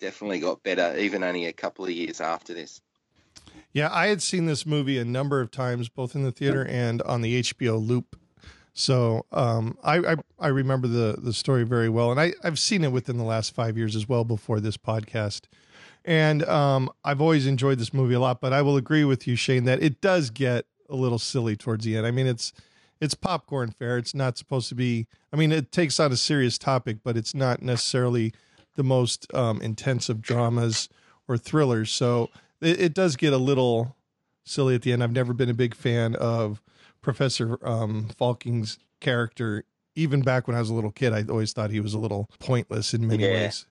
definitely 0.03 0.41
got 0.41 0.63
better, 0.63 0.99
even 0.99 1.23
only 1.23 1.47
a 1.47 1.53
couple 1.53 1.85
of 1.85 1.93
years 1.93 2.21
after 2.21 2.53
this. 2.53 2.83
Yeah, 3.73 3.89
I 3.91 4.09
had 4.09 4.21
seen 4.21 4.45
this 4.45 4.67
movie 4.67 4.99
a 4.99 5.05
number 5.05 5.41
of 5.41 5.51
times, 5.51 5.89
both 5.89 6.15
in 6.15 6.25
the 6.25 6.33
theater 6.33 6.67
and 6.67 7.01
on 7.03 7.23
the 7.23 7.41
HBO 7.41 7.85
loop. 7.85 8.17
So 8.75 9.25
um, 9.33 9.79
I, 9.83 9.99
I, 9.99 10.17
I 10.39 10.49
remember 10.49 10.89
the 10.89 11.17
the 11.19 11.33
story 11.33 11.63
very 11.63 11.89
well, 11.89 12.11
and 12.11 12.21
I 12.21 12.33
I've 12.43 12.59
seen 12.59 12.85
it 12.85 12.93
within 12.93 13.17
the 13.17 13.25
last 13.25 13.55
five 13.55 13.79
years 13.79 13.95
as 13.95 14.09
well 14.09 14.25
before 14.25 14.61
this 14.61 14.77
podcast, 14.77 15.43
and 16.05 16.43
um, 16.45 16.91
I've 17.05 17.21
always 17.21 17.47
enjoyed 17.47 17.79
this 17.79 17.95
movie 17.95 18.15
a 18.15 18.21
lot. 18.21 18.41
But 18.41 18.53
I 18.53 18.63
will 18.63 18.77
agree 18.77 19.05
with 19.05 19.27
you, 19.27 19.37
Shane, 19.37 19.65
that 19.65 19.83
it 19.83 20.01
does 20.01 20.31
get 20.31 20.67
a 20.89 20.97
little 20.97 21.19
silly 21.19 21.55
towards 21.55 21.85
the 21.85 21.97
end. 21.97 22.07
I 22.07 22.11
mean, 22.11 22.27
it's 22.27 22.53
it's 22.99 23.15
popcorn 23.15 23.73
fare. 23.73 23.99
It's 23.99 24.15
not 24.15 24.39
supposed 24.39 24.71
to 24.71 24.75
be. 24.75 25.07
I 25.33 25.37
mean, 25.37 25.53
it 25.53 25.71
takes 25.71 26.01
on 26.01 26.11
a 26.11 26.17
serious 26.17 26.57
topic, 26.57 26.99
but 27.05 27.17
it's 27.17 27.35
not 27.35 27.63
necessarily 27.63 28.33
the 28.77 28.83
most 28.83 29.33
um, 29.35 29.61
intensive 29.61 30.21
dramas 30.21 30.89
or 31.29 31.37
thrillers. 31.37 31.91
So 31.91 32.31
it, 32.61 32.81
it, 32.81 32.95
does 32.95 33.17
get 33.17 33.33
a 33.33 33.39
little 33.39 33.97
silly 34.45 34.75
at 34.75 34.83
the 34.83 34.93
end. 34.93 35.03
I've 35.03 35.13
never 35.13 35.33
been 35.33 35.51
a 35.51 35.55
big 35.55 35.75
fan 35.75 36.15
of 36.17 36.63
Professor 37.01 37.59
um, 37.67 38.09
Falken's 38.19 38.79
character. 39.01 39.65
Even 39.95 40.23
back 40.23 40.47
when 40.47 40.57
I 40.57 40.61
was 40.61 40.71
a 40.71 40.75
little 40.75 40.93
kid, 40.93 41.13
I 41.13 41.25
always 41.29 41.53
thought 41.53 41.71
he 41.71 41.81
was 41.81 41.95
a 41.95 41.99
little 41.99 42.29
pointless 42.39 42.95
in 42.95 43.07
many 43.07 43.25
yeah. 43.25 43.33
ways. 43.33 43.67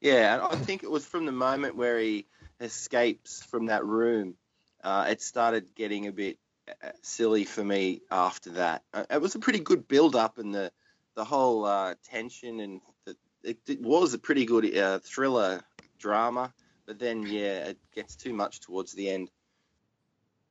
Yeah, 0.00 0.46
I 0.50 0.56
think 0.56 0.82
it 0.82 0.90
was 0.90 1.04
from 1.04 1.26
the 1.26 1.32
moment 1.32 1.76
where 1.76 1.98
he 1.98 2.26
escapes 2.60 3.42
from 3.42 3.66
that 3.66 3.84
room, 3.84 4.34
uh, 4.82 5.06
it 5.08 5.20
started 5.20 5.74
getting 5.74 6.06
a 6.06 6.12
bit 6.12 6.38
uh, 6.82 6.90
silly 7.02 7.44
for 7.44 7.64
me 7.64 8.02
after 8.10 8.50
that. 8.50 8.82
Uh, 8.92 9.04
it 9.10 9.20
was 9.20 9.34
a 9.34 9.38
pretty 9.38 9.58
good 9.58 9.88
build 9.88 10.14
up 10.14 10.38
and 10.38 10.54
the 10.54 10.70
the 11.14 11.24
whole 11.24 11.64
uh, 11.64 11.94
tension 12.04 12.60
and 12.60 12.80
the, 13.04 13.16
it, 13.42 13.58
it, 13.66 13.80
was 13.80 14.14
a 14.14 14.18
pretty 14.18 14.44
good 14.44 14.76
uh, 14.76 14.98
thriller 15.00 15.62
drama. 15.98 16.52
But 16.86 16.98
then, 16.98 17.26
yeah, 17.26 17.66
it 17.66 17.78
gets 17.94 18.16
too 18.16 18.32
much 18.32 18.60
towards 18.60 18.92
the 18.92 19.10
end 19.10 19.30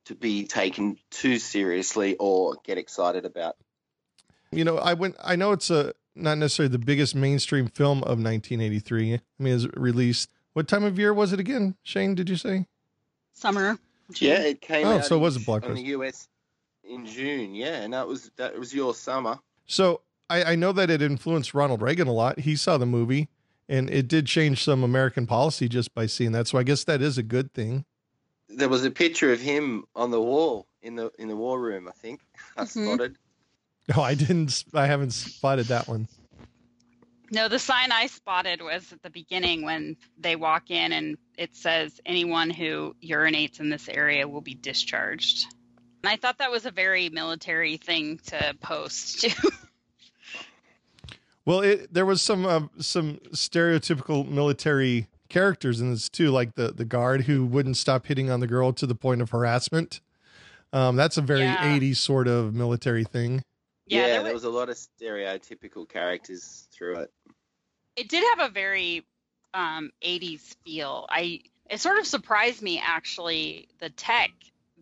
to 0.04 0.14
be 0.14 0.46
taken 0.46 0.96
too 1.10 1.38
seriously 1.38 2.16
or 2.18 2.56
get 2.64 2.78
excited 2.78 3.24
about. 3.24 3.56
You 4.50 4.64
know, 4.64 4.78
I 4.78 4.94
went. 4.94 5.16
I 5.22 5.36
know 5.36 5.52
it's 5.52 5.70
a 5.70 5.92
not 6.14 6.38
necessarily 6.38 6.72
the 6.72 6.78
biggest 6.78 7.14
mainstream 7.14 7.66
film 7.66 7.98
of 7.98 8.18
1983. 8.18 9.14
I 9.14 9.20
mean, 9.38 9.54
it's 9.54 9.66
released. 9.76 10.30
What 10.54 10.66
time 10.66 10.84
of 10.84 10.98
year 10.98 11.12
was 11.12 11.32
it 11.32 11.40
again? 11.40 11.76
Shane, 11.82 12.14
did 12.14 12.28
you 12.28 12.36
say? 12.36 12.66
Summer. 13.34 13.78
June. 14.12 14.30
Yeah, 14.30 14.40
it 14.40 14.60
came. 14.60 14.86
Oh, 14.86 14.96
out 14.96 15.04
so 15.04 15.16
it 15.16 15.20
was 15.20 15.36
a 15.36 15.40
blockbuster 15.40 15.68
in 15.68 15.74
the 15.74 15.82
US 15.82 16.28
in 16.82 17.06
June. 17.06 17.54
Yeah, 17.54 17.82
and 17.82 17.92
that 17.92 18.08
was 18.08 18.30
that 18.36 18.58
was 18.58 18.74
your 18.74 18.94
summer. 18.94 19.38
So 19.66 20.00
I, 20.30 20.52
I 20.52 20.54
know 20.56 20.72
that 20.72 20.90
it 20.90 21.02
influenced 21.02 21.54
Ronald 21.54 21.82
Reagan 21.82 22.08
a 22.08 22.12
lot. 22.12 22.40
He 22.40 22.56
saw 22.56 22.78
the 22.78 22.86
movie 22.86 23.28
and 23.68 23.90
it 23.90 24.08
did 24.08 24.26
change 24.26 24.64
some 24.64 24.82
American 24.82 25.26
policy 25.26 25.68
just 25.68 25.94
by 25.94 26.06
seeing 26.06 26.32
that. 26.32 26.48
So 26.48 26.58
I 26.58 26.62
guess 26.62 26.84
that 26.84 27.02
is 27.02 27.18
a 27.18 27.22
good 27.22 27.52
thing. 27.52 27.84
There 28.48 28.68
was 28.68 28.84
a 28.84 28.90
picture 28.90 29.32
of 29.32 29.40
him 29.40 29.84
on 29.94 30.10
the 30.10 30.20
wall 30.20 30.66
in 30.82 30.96
the 30.96 31.10
in 31.18 31.28
the 31.28 31.36
war 31.36 31.60
room. 31.60 31.88
I 31.88 31.92
think 31.92 32.20
I 32.56 32.62
mm-hmm. 32.62 32.86
spotted. 32.86 33.18
No, 33.94 34.02
I 34.02 34.14
didn't. 34.14 34.64
I 34.74 34.86
haven't 34.86 35.12
spotted 35.12 35.66
that 35.66 35.88
one. 35.88 36.08
No, 37.30 37.48
the 37.48 37.58
sign 37.58 37.92
I 37.92 38.06
spotted 38.06 38.62
was 38.62 38.90
at 38.90 39.02
the 39.02 39.10
beginning 39.10 39.62
when 39.62 39.96
they 40.18 40.34
walk 40.34 40.70
in 40.70 40.92
and 40.92 41.18
it 41.36 41.54
says 41.54 42.00
anyone 42.06 42.48
who 42.48 42.96
urinates 43.04 43.60
in 43.60 43.68
this 43.68 43.86
area 43.88 44.26
will 44.26 44.40
be 44.40 44.54
discharged. 44.54 45.46
And 46.02 46.10
I 46.10 46.16
thought 46.16 46.38
that 46.38 46.50
was 46.50 46.64
a 46.64 46.70
very 46.70 47.10
military 47.10 47.76
thing 47.76 48.18
to 48.28 48.54
post 48.62 49.20
too. 49.20 49.50
Well, 51.48 51.60
it, 51.60 51.94
there 51.94 52.04
was 52.04 52.20
some 52.20 52.44
uh, 52.44 52.64
some 52.78 53.20
stereotypical 53.32 54.28
military 54.28 55.08
characters 55.30 55.80
in 55.80 55.90
this 55.90 56.10
too, 56.10 56.30
like 56.30 56.56
the 56.56 56.72
the 56.72 56.84
guard 56.84 57.22
who 57.22 57.46
wouldn't 57.46 57.78
stop 57.78 58.04
hitting 58.04 58.30
on 58.30 58.40
the 58.40 58.46
girl 58.46 58.74
to 58.74 58.86
the 58.86 58.94
point 58.94 59.22
of 59.22 59.30
harassment. 59.30 60.02
Um, 60.74 60.96
that's 60.96 61.16
a 61.16 61.22
very 61.22 61.44
yeah. 61.44 61.78
80s 61.78 61.96
sort 61.96 62.28
of 62.28 62.52
military 62.52 63.02
thing. 63.02 63.40
Yeah, 63.86 64.00
yeah 64.00 64.06
there, 64.08 64.24
there 64.24 64.34
was, 64.34 64.44
was 64.44 64.52
a 64.52 64.58
lot 64.58 64.68
of 64.68 64.76
stereotypical 64.76 65.88
characters 65.88 66.68
through 66.70 66.96
it. 66.96 67.10
It 67.96 68.10
did 68.10 68.24
have 68.36 68.50
a 68.50 68.52
very 68.52 69.06
um, 69.54 69.90
80s 70.04 70.54
feel. 70.66 71.06
I 71.08 71.40
it 71.70 71.80
sort 71.80 71.98
of 71.98 72.06
surprised 72.06 72.60
me 72.60 72.78
actually 72.84 73.68
the 73.78 73.88
tech 73.88 74.32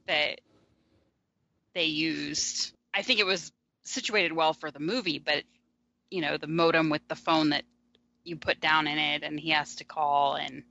that 0.09 0.41
they 1.75 1.85
used. 1.85 2.73
I 2.93 3.03
think 3.03 3.21
it 3.21 3.27
was 3.27 3.53
situated 3.85 4.33
well 4.33 4.53
for 4.53 4.73
the 4.73 4.81
movie, 4.81 5.21
but 5.21 5.45
you 6.11 6.21
know 6.21 6.37
the 6.37 6.47
modem 6.47 6.91
with 6.91 7.07
the 7.09 7.15
phone 7.15 7.51
that 7.51 7.65
you 8.25 8.37
put 8.37 8.61
down 8.61 8.87
in 8.87 8.99
it 8.99 9.23
and 9.23 9.39
he 9.39 9.51
has 9.51 9.77
to 9.77 9.85
call 9.85 10.35
and 10.35 10.63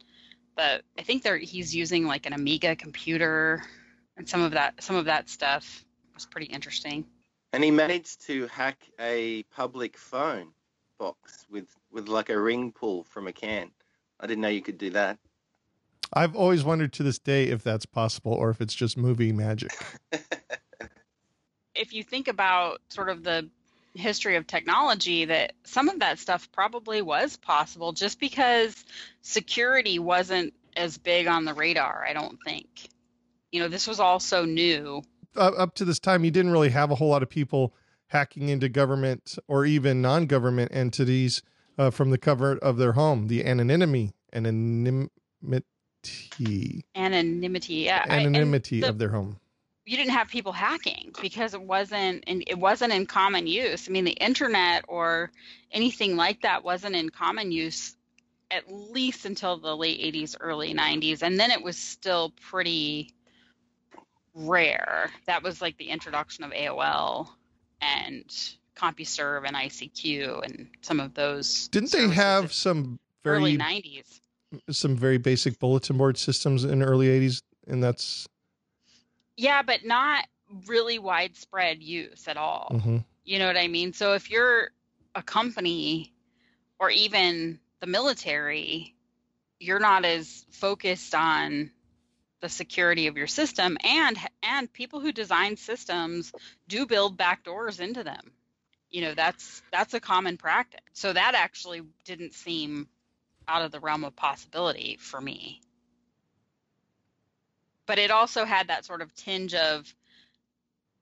the 0.57 0.81
I 0.97 1.01
think 1.03 1.23
they're 1.23 1.37
he's 1.37 1.75
using 1.75 2.05
like 2.05 2.25
an 2.25 2.33
Amiga 2.33 2.75
computer 2.75 3.63
and 4.17 4.27
some 4.27 4.41
of 4.41 4.51
that 4.51 4.81
some 4.81 4.95
of 4.95 5.05
that 5.05 5.29
stuff 5.29 5.85
was 6.13 6.25
pretty 6.25 6.47
interesting. 6.47 7.05
And 7.53 7.63
he 7.63 7.71
managed 7.71 8.25
to 8.27 8.47
hack 8.47 8.77
a 8.99 9.43
public 9.43 9.97
phone 9.97 10.47
box 10.97 11.45
with 11.49 11.67
with 11.91 12.07
like 12.07 12.29
a 12.29 12.39
ring 12.39 12.71
pull 12.71 13.03
from 13.03 13.27
a 13.27 13.33
can. 13.33 13.71
I 14.19 14.27
didn't 14.27 14.41
know 14.41 14.49
you 14.49 14.61
could 14.61 14.77
do 14.77 14.91
that. 14.91 15.19
I've 16.13 16.35
always 16.35 16.63
wondered 16.63 16.93
to 16.93 17.03
this 17.03 17.19
day 17.19 17.45
if 17.45 17.63
that's 17.63 17.85
possible 17.85 18.33
or 18.33 18.49
if 18.49 18.61
it's 18.61 18.73
just 18.73 18.97
movie 18.97 19.31
magic. 19.31 19.71
if 21.75 21.93
you 21.93 22.03
think 22.03 22.27
about 22.27 22.81
sort 22.89 23.09
of 23.09 23.23
the 23.23 23.49
history 23.95 24.35
of 24.35 24.45
technology 24.45 25.25
that 25.25 25.53
some 25.63 25.89
of 25.89 25.99
that 25.99 26.19
stuff 26.19 26.51
probably 26.51 27.01
was 27.01 27.37
possible 27.37 27.93
just 27.93 28.19
because 28.19 28.85
security 29.21 29.99
wasn't 29.99 30.53
as 30.75 30.97
big 30.97 31.27
on 31.27 31.45
the 31.45 31.53
radar, 31.53 32.05
I 32.07 32.13
don't 32.13 32.37
think. 32.45 32.67
You 33.51 33.61
know, 33.61 33.67
this 33.67 33.87
was 33.87 33.99
all 33.99 34.19
so 34.19 34.45
new. 34.45 35.01
Uh, 35.35 35.51
up 35.57 35.75
to 35.75 35.85
this 35.85 35.99
time, 35.99 36.23
you 36.25 36.31
didn't 36.31 36.51
really 36.51 36.69
have 36.69 36.91
a 36.91 36.95
whole 36.95 37.09
lot 37.09 37.23
of 37.23 37.29
people 37.29 37.73
hacking 38.07 38.49
into 38.49 38.69
government 38.69 39.37
or 39.47 39.65
even 39.65 40.01
non 40.01 40.25
government 40.25 40.71
entities 40.73 41.41
uh, 41.77 41.89
from 41.89 42.09
the 42.09 42.17
cover 42.17 42.57
of 42.57 42.77
their 42.77 42.93
home. 42.93 43.27
The 43.27 43.45
anonymity, 43.45 44.13
anonymity, 44.33 45.09
anonymity, 46.95 47.73
yeah, 47.73 48.05
anonymity 48.07 48.77
I, 48.77 48.81
the, 48.81 48.89
of 48.89 48.97
their 48.97 49.09
home 49.09 49.39
you 49.85 49.97
didn't 49.97 50.13
have 50.13 50.29
people 50.29 50.51
hacking 50.51 51.11
because 51.21 51.53
it 51.53 51.61
wasn't 51.61 52.23
in, 52.25 52.43
it 52.47 52.57
wasn't 52.57 52.91
in 52.91 53.05
common 53.05 53.45
use. 53.45 53.87
I 53.87 53.91
mean, 53.91 54.05
the 54.05 54.11
internet 54.11 54.83
or 54.87 55.31
anything 55.71 56.15
like 56.15 56.41
that 56.41 56.63
wasn't 56.63 56.95
in 56.95 57.09
common 57.09 57.51
use 57.51 57.95
at 58.51 58.63
least 58.71 59.25
until 59.25 59.57
the 59.57 59.75
late 59.75 59.99
80s, 60.13 60.35
early 60.39 60.73
90s, 60.73 61.21
and 61.21 61.39
then 61.39 61.51
it 61.51 61.61
was 61.61 61.77
still 61.77 62.33
pretty 62.41 63.13
rare. 64.33 65.09
That 65.27 65.43
was 65.43 65.61
like 65.61 65.77
the 65.77 65.89
introduction 65.89 66.43
of 66.43 66.51
AOL 66.51 67.29
and 67.81 68.25
CompuServe 68.75 69.47
and 69.47 69.55
ICQ 69.55 70.43
and 70.45 70.67
some 70.81 70.99
of 70.99 71.13
those. 71.13 71.67
Didn't 71.69 71.91
they 71.91 72.07
have 72.09 72.53
some 72.53 72.99
very 73.23 73.37
early 73.37 73.57
90s? 73.57 74.19
some 74.69 74.95
very 74.95 75.17
basic 75.17 75.59
bulletin 75.59 75.97
board 75.97 76.17
systems 76.17 76.63
in 76.63 76.81
early 76.81 77.07
'80s, 77.07 77.41
and 77.67 77.83
that's 77.83 78.25
Yeah, 79.37 79.61
but 79.61 79.85
not 79.85 80.25
really 80.67 80.99
widespread 80.99 81.81
use 81.81 82.27
at 82.27 82.37
all. 82.37 82.69
mhm. 82.73 83.03
You 83.23 83.39
know 83.39 83.47
what 83.47 83.57
I 83.57 83.67
mean? 83.67 83.93
So 83.93 84.13
if 84.13 84.29
you're 84.29 84.69
a 85.15 85.23
company 85.23 86.13
or 86.79 86.89
even 86.91 87.59
the 87.79 87.87
military, 87.87 88.95
you're 89.59 89.79
not 89.79 90.05
as 90.05 90.45
focused 90.51 91.15
on 91.15 91.71
the 92.41 92.49
security 92.49 93.07
of 93.07 93.17
your 93.17 93.27
system 93.27 93.77
and 93.83 94.17
and 94.43 94.71
people 94.71 94.99
who 94.99 95.11
design 95.11 95.57
systems 95.57 96.31
do 96.67 96.85
build 96.85 97.17
backdoors 97.17 97.79
into 97.79 98.03
them. 98.03 98.31
You 98.91 99.01
know, 99.01 99.13
that's 99.15 99.63
that's 99.71 99.93
a 99.93 99.99
common 99.99 100.37
practice. 100.37 100.81
So 100.93 101.11
that 101.13 101.33
actually 101.35 101.81
didn't 102.03 102.33
seem 102.33 102.87
out 103.47 103.63
of 103.63 103.71
the 103.71 103.79
realm 103.79 104.03
of 104.03 104.15
possibility 104.15 104.97
for 104.99 105.19
me. 105.19 105.61
But 107.85 107.99
it 107.99 108.11
also 108.11 108.45
had 108.45 108.67
that 108.67 108.85
sort 108.85 109.01
of 109.01 109.13
tinge 109.15 109.53
of 109.53 109.93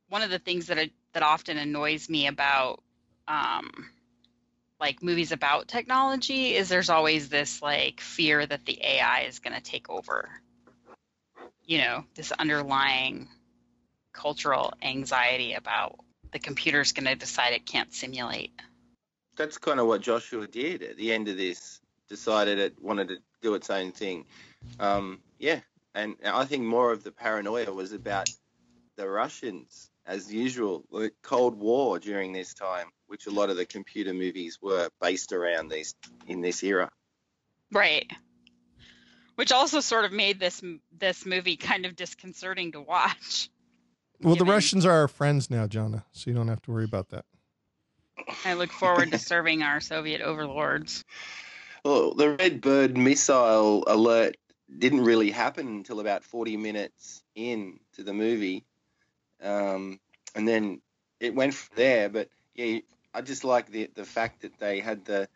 one 0.10 0.22
of 0.22 0.30
the 0.30 0.40
things 0.40 0.68
that 0.68 0.90
that 1.14 1.24
often 1.24 1.58
annoys 1.58 2.10
me 2.10 2.28
about 2.28 2.84
um, 3.28 3.90
like 4.80 5.02
movies 5.02 5.32
about 5.32 5.68
technology 5.68 6.56
is 6.56 6.68
there's 6.70 6.90
always 6.90 7.30
this 7.30 7.62
like 7.62 8.02
fear 8.02 8.46
that 8.46 8.66
the 8.66 8.80
AI 8.84 9.22
is 9.22 9.40
going 9.40 9.56
to 9.56 9.62
take 9.62 9.90
over. 9.90 10.30
You 11.66 11.78
know, 11.80 12.04
this 12.16 12.32
underlying 12.34 13.30
cultural 14.12 14.74
anxiety 14.82 15.54
about 15.54 16.00
the 16.32 16.40
computer's 16.40 16.92
going 16.92 17.06
to 17.06 17.16
decide 17.16 17.54
it 17.54 17.66
can't 17.66 17.94
simulate. 17.94 18.52
That's 19.38 19.58
kind 19.58 19.80
of 19.80 19.88
what 19.88 20.02
Joshua 20.02 20.48
did 20.48 20.84
at 20.84 20.98
the 20.98 21.14
end 21.14 21.28
of 21.28 21.38
this. 21.38 21.80
Decided 22.10 22.60
it 22.60 22.76
wanted 22.82 23.08
to 23.08 23.18
do 23.42 23.56
its 23.56 23.70
own 23.70 23.92
thing. 23.92 24.26
Um, 24.80 25.22
yeah, 25.40 25.62
and 25.96 26.16
I 26.26 26.46
think 26.46 26.64
more 26.64 26.92
of 26.92 27.04
the 27.04 27.12
paranoia 27.12 27.72
was 27.72 27.94
about 27.94 28.30
the 28.96 29.08
Russians, 29.08 29.90
as 30.06 30.32
usual, 30.32 30.86
the 30.92 31.12
Cold 31.22 31.58
War 31.58 32.00
during 32.00 32.34
this 32.34 32.54
time, 32.54 32.88
which 33.08 33.28
a 33.28 33.32
lot 33.32 33.50
of 33.50 33.58
the 33.58 33.66
computer 33.66 34.14
movies 34.14 34.60
were 34.62 34.90
based 35.02 35.32
around 35.34 35.70
these 35.70 35.96
in 36.28 36.42
this 36.42 36.64
era. 36.64 36.90
Right. 37.72 38.10
Which 39.36 39.52
also 39.52 39.80
sort 39.80 40.06
of 40.06 40.12
made 40.12 40.40
this 40.40 40.62
this 40.96 41.26
movie 41.26 41.58
kind 41.58 41.86
of 41.86 41.96
disconcerting 41.96 42.74
to 42.74 42.82
watch. 42.82 43.50
Well, 44.22 44.36
the 44.36 44.46
Russians 44.46 44.86
are 44.86 44.92
our 44.92 45.08
friends 45.08 45.50
now, 45.50 45.66
Jonna, 45.68 46.04
so 46.12 46.30
you 46.30 46.36
don't 46.36 46.48
have 46.48 46.62
to 46.64 46.72
worry 46.72 46.86
about 46.86 47.10
that. 47.10 47.26
I 48.46 48.54
look 48.54 48.72
forward 48.72 49.12
to 49.12 49.18
serving 49.18 49.64
our 49.64 49.82
Soviet 49.82 50.22
overlords. 50.22 51.04
Well, 51.84 52.14
the 52.14 52.30
Red 52.30 52.62
Bird 52.62 52.96
missile 52.96 53.84
alert 53.88 54.38
didn't 54.78 55.04
really 55.04 55.32
happen 55.32 55.68
until 55.68 56.00
about 56.00 56.24
40 56.24 56.58
minutes 56.58 57.24
in 57.36 57.80
to 57.94 58.04
the 58.04 58.14
movie. 58.14 58.66
Um, 59.42 60.00
and 60.36 60.48
then 60.48 60.82
it 61.20 61.36
went 61.36 61.54
from 61.54 61.76
there. 61.76 62.10
But 62.10 62.30
yeah, 62.56 62.80
I 63.14 63.22
just 63.22 63.44
like 63.44 63.70
the 63.70 63.90
the 63.94 64.06
fact 64.06 64.42
that 64.42 64.58
they 64.60 64.80
had 64.80 65.06
the 65.06 65.28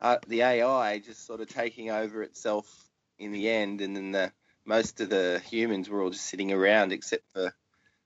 uh, 0.00 0.18
the 0.26 0.42
AI 0.42 0.98
just 0.98 1.26
sort 1.26 1.40
of 1.40 1.48
taking 1.48 1.90
over 1.90 2.22
itself 2.22 2.88
in 3.18 3.32
the 3.32 3.48
end, 3.48 3.80
and 3.80 3.96
then 3.96 4.12
the 4.12 4.32
most 4.64 5.00
of 5.00 5.10
the 5.10 5.42
humans 5.48 5.88
were 5.88 6.02
all 6.02 6.10
just 6.10 6.26
sitting 6.26 6.52
around 6.52 6.92
except 6.92 7.30
for 7.32 7.52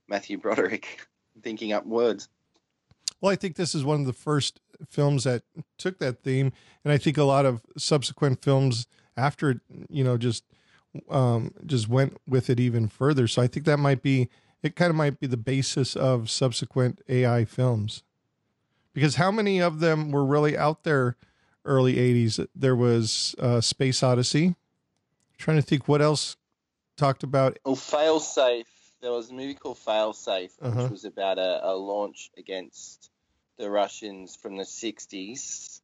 Matthew 0.09 0.39
Broderick 0.39 1.07
thinking 1.43 1.73
up 1.73 1.87
words. 1.87 2.29
Well, 3.21 3.33
I 3.33 3.37
think 3.37 3.57
this 3.57 3.75
is 3.75 3.85
one 3.85 4.01
of 4.01 4.07
the 4.07 4.13
first 4.13 4.61
films 4.89 5.25
that 5.25 5.43
took 5.79 5.99
that 5.99 6.23
theme, 6.23 6.53
and 6.85 6.93
I 6.93 6.99
think 6.99 7.19
a 7.19 7.25
lot 7.25 7.47
of 7.47 7.63
subsequent 7.77 8.43
films 8.43 8.87
after 9.17 9.61
you 9.89 10.03
know, 10.03 10.17
just 10.17 10.45
um, 11.11 11.55
just 11.67 11.89
went 11.89 12.17
with 12.27 12.51
it 12.51 12.61
even 12.61 12.89
further. 12.89 13.27
So 13.27 13.43
I 13.43 13.47
think 13.47 13.67
that 13.67 13.79
might 13.79 14.03
be 14.03 14.29
it. 14.63 14.77
Kind 14.77 14.91
of 14.91 14.97
might 14.97 15.19
be 15.21 15.27
the 15.27 15.37
basis 15.37 15.97
of 15.97 16.31
subsequent 16.31 17.01
AI 17.09 17.45
films, 17.45 18.03
because 18.93 19.17
how 19.17 19.31
many 19.31 19.61
of 19.61 19.81
them 19.81 20.11
were 20.11 20.25
really 20.25 20.57
out 20.57 20.85
there? 20.85 21.17
Early 21.65 21.95
'80s, 21.95 22.45
there 22.57 22.75
was 22.75 23.37
uh, 23.39 23.61
Space 23.61 24.03
Odyssey. 24.03 24.57
trying 25.39 25.59
to 25.59 25.63
think 25.63 25.87
what 25.87 26.03
else 26.03 26.37
talked 26.97 27.23
about. 27.23 27.57
Well, 27.65 27.77
Failsafe. 27.77 28.65
There 29.01 29.13
was 29.13 29.31
a 29.31 29.35
movie 29.35 29.55
called 29.55 29.79
Failsafe, 29.79 30.51
Uh-huh. 30.61 30.83
which 30.83 30.91
was 30.91 31.05
about 31.05 31.39
a, 31.39 31.65
a 31.69 31.75
launch 31.75 32.31
against 32.37 33.11
the 33.59 33.69
Russians 33.71 34.35
from 34.37 34.57
the 34.57 34.65
60s. 34.65 35.81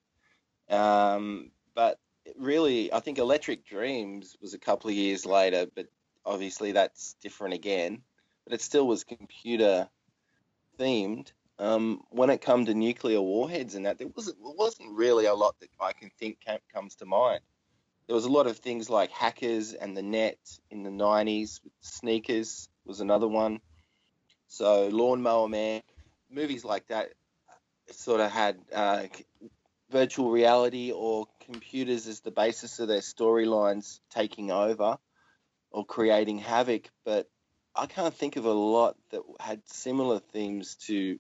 Um, 0.69 1.51
but 1.75 1.99
really, 2.37 2.93
I 2.93 3.01
think 3.01 3.19
Electric 3.19 3.67
Dreams 3.67 4.37
was 4.41 4.55
a 4.55 4.59
couple 4.59 4.91
of 4.91 4.97
years 4.97 5.25
later, 5.25 5.67
but 5.75 5.87
obviously 6.25 6.73
that's 6.73 7.15
different 7.23 7.55
again. 7.55 8.03
But 8.45 8.55
it 8.55 8.63
still 8.63 8.87
was 8.87 9.05
computer 9.05 9.89
themed. 10.79 11.33
Um, 11.59 12.03
when 12.11 12.31
it 12.31 12.41
come 12.41 12.67
to 12.67 12.75
nuclear 12.75 13.21
warheads 13.21 13.75
and 13.75 13.87
that, 13.87 13.99
there 13.99 14.07
wasn't 14.07 14.39
there 14.43 14.55
wasn't 14.57 14.97
really 14.97 15.27
a 15.27 15.35
lot 15.35 15.57
that 15.61 15.71
I 15.81 15.93
can 15.93 16.11
think 16.19 16.41
came, 16.41 16.61
comes 16.73 16.95
to 16.97 17.07
mind. 17.07 17.41
There 18.07 18.15
was 18.15 18.25
a 18.25 18.31
lot 18.31 18.47
of 18.47 18.59
things 18.59 18.89
like 18.89 19.11
hackers 19.11 19.75
and 19.75 19.97
the 19.97 20.03
net 20.03 20.39
in 20.71 20.83
the 20.83 20.91
90s. 20.91 21.61
Sneakers 21.81 22.69
was 22.87 23.01
another 23.01 23.29
one. 23.29 23.61
So 24.47 24.89
Lawnmower 24.89 25.49
Man, 25.49 25.83
movies 26.31 26.65
like 26.65 26.87
that 26.89 27.11
sort 27.91 28.21
of 28.21 28.31
had 28.31 28.59
uh, 28.73 29.05
virtual 29.91 30.31
reality 30.31 30.93
or 30.93 31.27
computers 31.41 32.07
as 32.07 32.21
the 32.21 32.31
basis 32.31 32.79
of 32.79 32.89
their 32.89 33.01
storylines 33.01 34.01
taking 34.11 34.51
over 34.51 34.99
or 35.71 35.85
creating 35.85 36.39
havoc. 36.39 36.91
But 37.05 37.29
I 37.75 37.87
can't 37.87 38.15
think 38.15 38.37
of 38.37 38.45
a 38.45 38.53
lot 38.53 38.97
that 39.11 39.23
had 39.41 39.63
similar 39.67 40.19
themes 40.19 40.75
to 40.87 41.19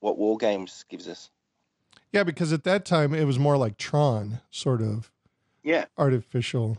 what 0.00 0.18
War 0.18 0.36
Games 0.36 0.84
gives 0.88 1.08
us. 1.08 1.30
Yeah, 2.12 2.24
because 2.24 2.52
at 2.52 2.64
that 2.64 2.84
time 2.84 3.14
it 3.14 3.24
was 3.24 3.38
more 3.38 3.56
like 3.56 3.76
Tron, 3.76 4.40
sort 4.50 4.82
of. 4.82 5.10
Yeah, 5.62 5.84
artificial 5.98 6.78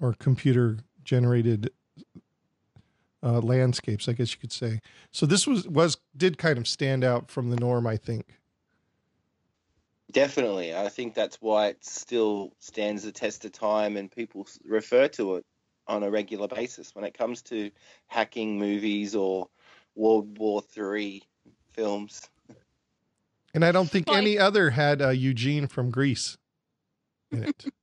or 0.00 0.14
computer 0.14 0.78
generated 1.04 1.70
uh, 3.22 3.40
landscapes, 3.40 4.08
I 4.08 4.12
guess 4.12 4.32
you 4.32 4.40
could 4.40 4.52
say. 4.52 4.80
So 5.10 5.26
this 5.26 5.46
was 5.46 5.68
was 5.68 5.98
did 6.16 6.38
kind 6.38 6.58
of 6.58 6.66
stand 6.66 7.04
out 7.04 7.30
from 7.30 7.50
the 7.50 7.56
norm, 7.56 7.86
I 7.86 7.96
think. 7.96 8.38
Definitely. 10.14 10.74
I 10.74 10.88
think 10.88 11.14
that's 11.14 11.36
why 11.40 11.66
it 11.66 11.84
still 11.84 12.52
stands 12.60 13.02
the 13.02 13.10
test 13.10 13.44
of 13.44 13.50
time 13.50 13.96
and 13.96 14.10
people 14.10 14.46
refer 14.64 15.08
to 15.08 15.36
it 15.36 15.44
on 15.88 16.04
a 16.04 16.10
regular 16.10 16.46
basis 16.46 16.94
when 16.94 17.04
it 17.04 17.18
comes 17.18 17.42
to 17.42 17.72
hacking 18.06 18.56
movies 18.56 19.16
or 19.16 19.48
World 19.96 20.38
War 20.38 20.62
Three 20.62 21.24
films. 21.72 22.22
And 23.54 23.64
I 23.64 23.72
don't 23.72 23.90
think 23.90 24.06
Well, 24.08 24.16
any 24.16 24.38
other 24.38 24.70
had 24.70 25.02
uh, 25.02 25.08
Eugene 25.10 25.66
from 25.66 25.90
Grease 25.90 26.38
in 27.32 27.44
it. 27.44 27.66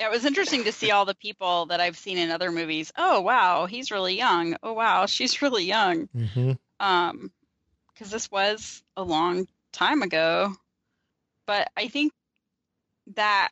Yeah, 0.00 0.06
it 0.06 0.12
was 0.12 0.24
interesting 0.24 0.64
to 0.64 0.72
see 0.72 0.92
all 0.92 1.04
the 1.04 1.14
people 1.14 1.66
that 1.66 1.78
I've 1.78 1.98
seen 1.98 2.16
in 2.16 2.30
other 2.30 2.50
movies. 2.50 2.90
Oh 2.96 3.20
wow, 3.20 3.66
he's 3.66 3.90
really 3.90 4.16
young. 4.16 4.56
Oh 4.62 4.72
wow, 4.72 5.04
she's 5.04 5.42
really 5.42 5.64
young. 5.64 6.08
hmm 6.14 6.52
Um, 6.80 7.30
because 7.92 8.10
this 8.10 8.30
was 8.30 8.82
a 8.96 9.02
long 9.02 9.46
time 9.74 10.00
ago. 10.00 10.54
But 11.50 11.68
I 11.76 11.88
think 11.88 12.12
that, 13.16 13.50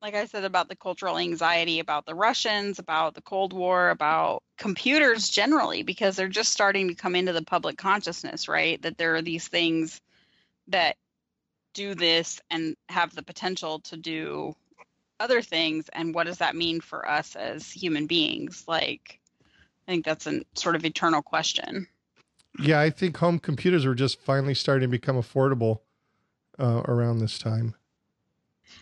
like 0.00 0.14
I 0.14 0.26
said 0.26 0.44
about 0.44 0.68
the 0.68 0.76
cultural 0.76 1.18
anxiety 1.18 1.80
about 1.80 2.06
the 2.06 2.14
Russians, 2.14 2.78
about 2.78 3.14
the 3.14 3.22
Cold 3.22 3.52
War, 3.52 3.90
about 3.90 4.44
computers 4.56 5.30
generally, 5.30 5.82
because 5.82 6.14
they're 6.14 6.28
just 6.28 6.52
starting 6.52 6.86
to 6.86 6.94
come 6.94 7.16
into 7.16 7.32
the 7.32 7.42
public 7.42 7.76
consciousness, 7.76 8.46
right? 8.46 8.80
That 8.82 8.98
there 8.98 9.16
are 9.16 9.20
these 9.20 9.48
things 9.48 10.00
that 10.68 10.94
do 11.74 11.96
this 11.96 12.40
and 12.52 12.76
have 12.88 13.16
the 13.16 13.24
potential 13.24 13.80
to 13.80 13.96
do 13.96 14.54
other 15.18 15.42
things. 15.42 15.88
And 15.92 16.14
what 16.14 16.28
does 16.28 16.38
that 16.38 16.54
mean 16.54 16.80
for 16.80 17.08
us 17.08 17.34
as 17.34 17.68
human 17.68 18.06
beings? 18.06 18.62
Like, 18.68 19.18
I 19.88 19.90
think 19.90 20.04
that's 20.04 20.28
a 20.28 20.42
sort 20.54 20.76
of 20.76 20.84
eternal 20.84 21.20
question. 21.20 21.88
Yeah, 22.60 22.78
I 22.78 22.90
think 22.90 23.16
home 23.16 23.40
computers 23.40 23.84
were 23.84 23.96
just 23.96 24.20
finally 24.20 24.54
starting 24.54 24.88
to 24.88 24.96
become 24.96 25.16
affordable 25.16 25.80
uh, 26.60 26.82
around 26.86 27.18
this 27.18 27.38
time. 27.38 27.74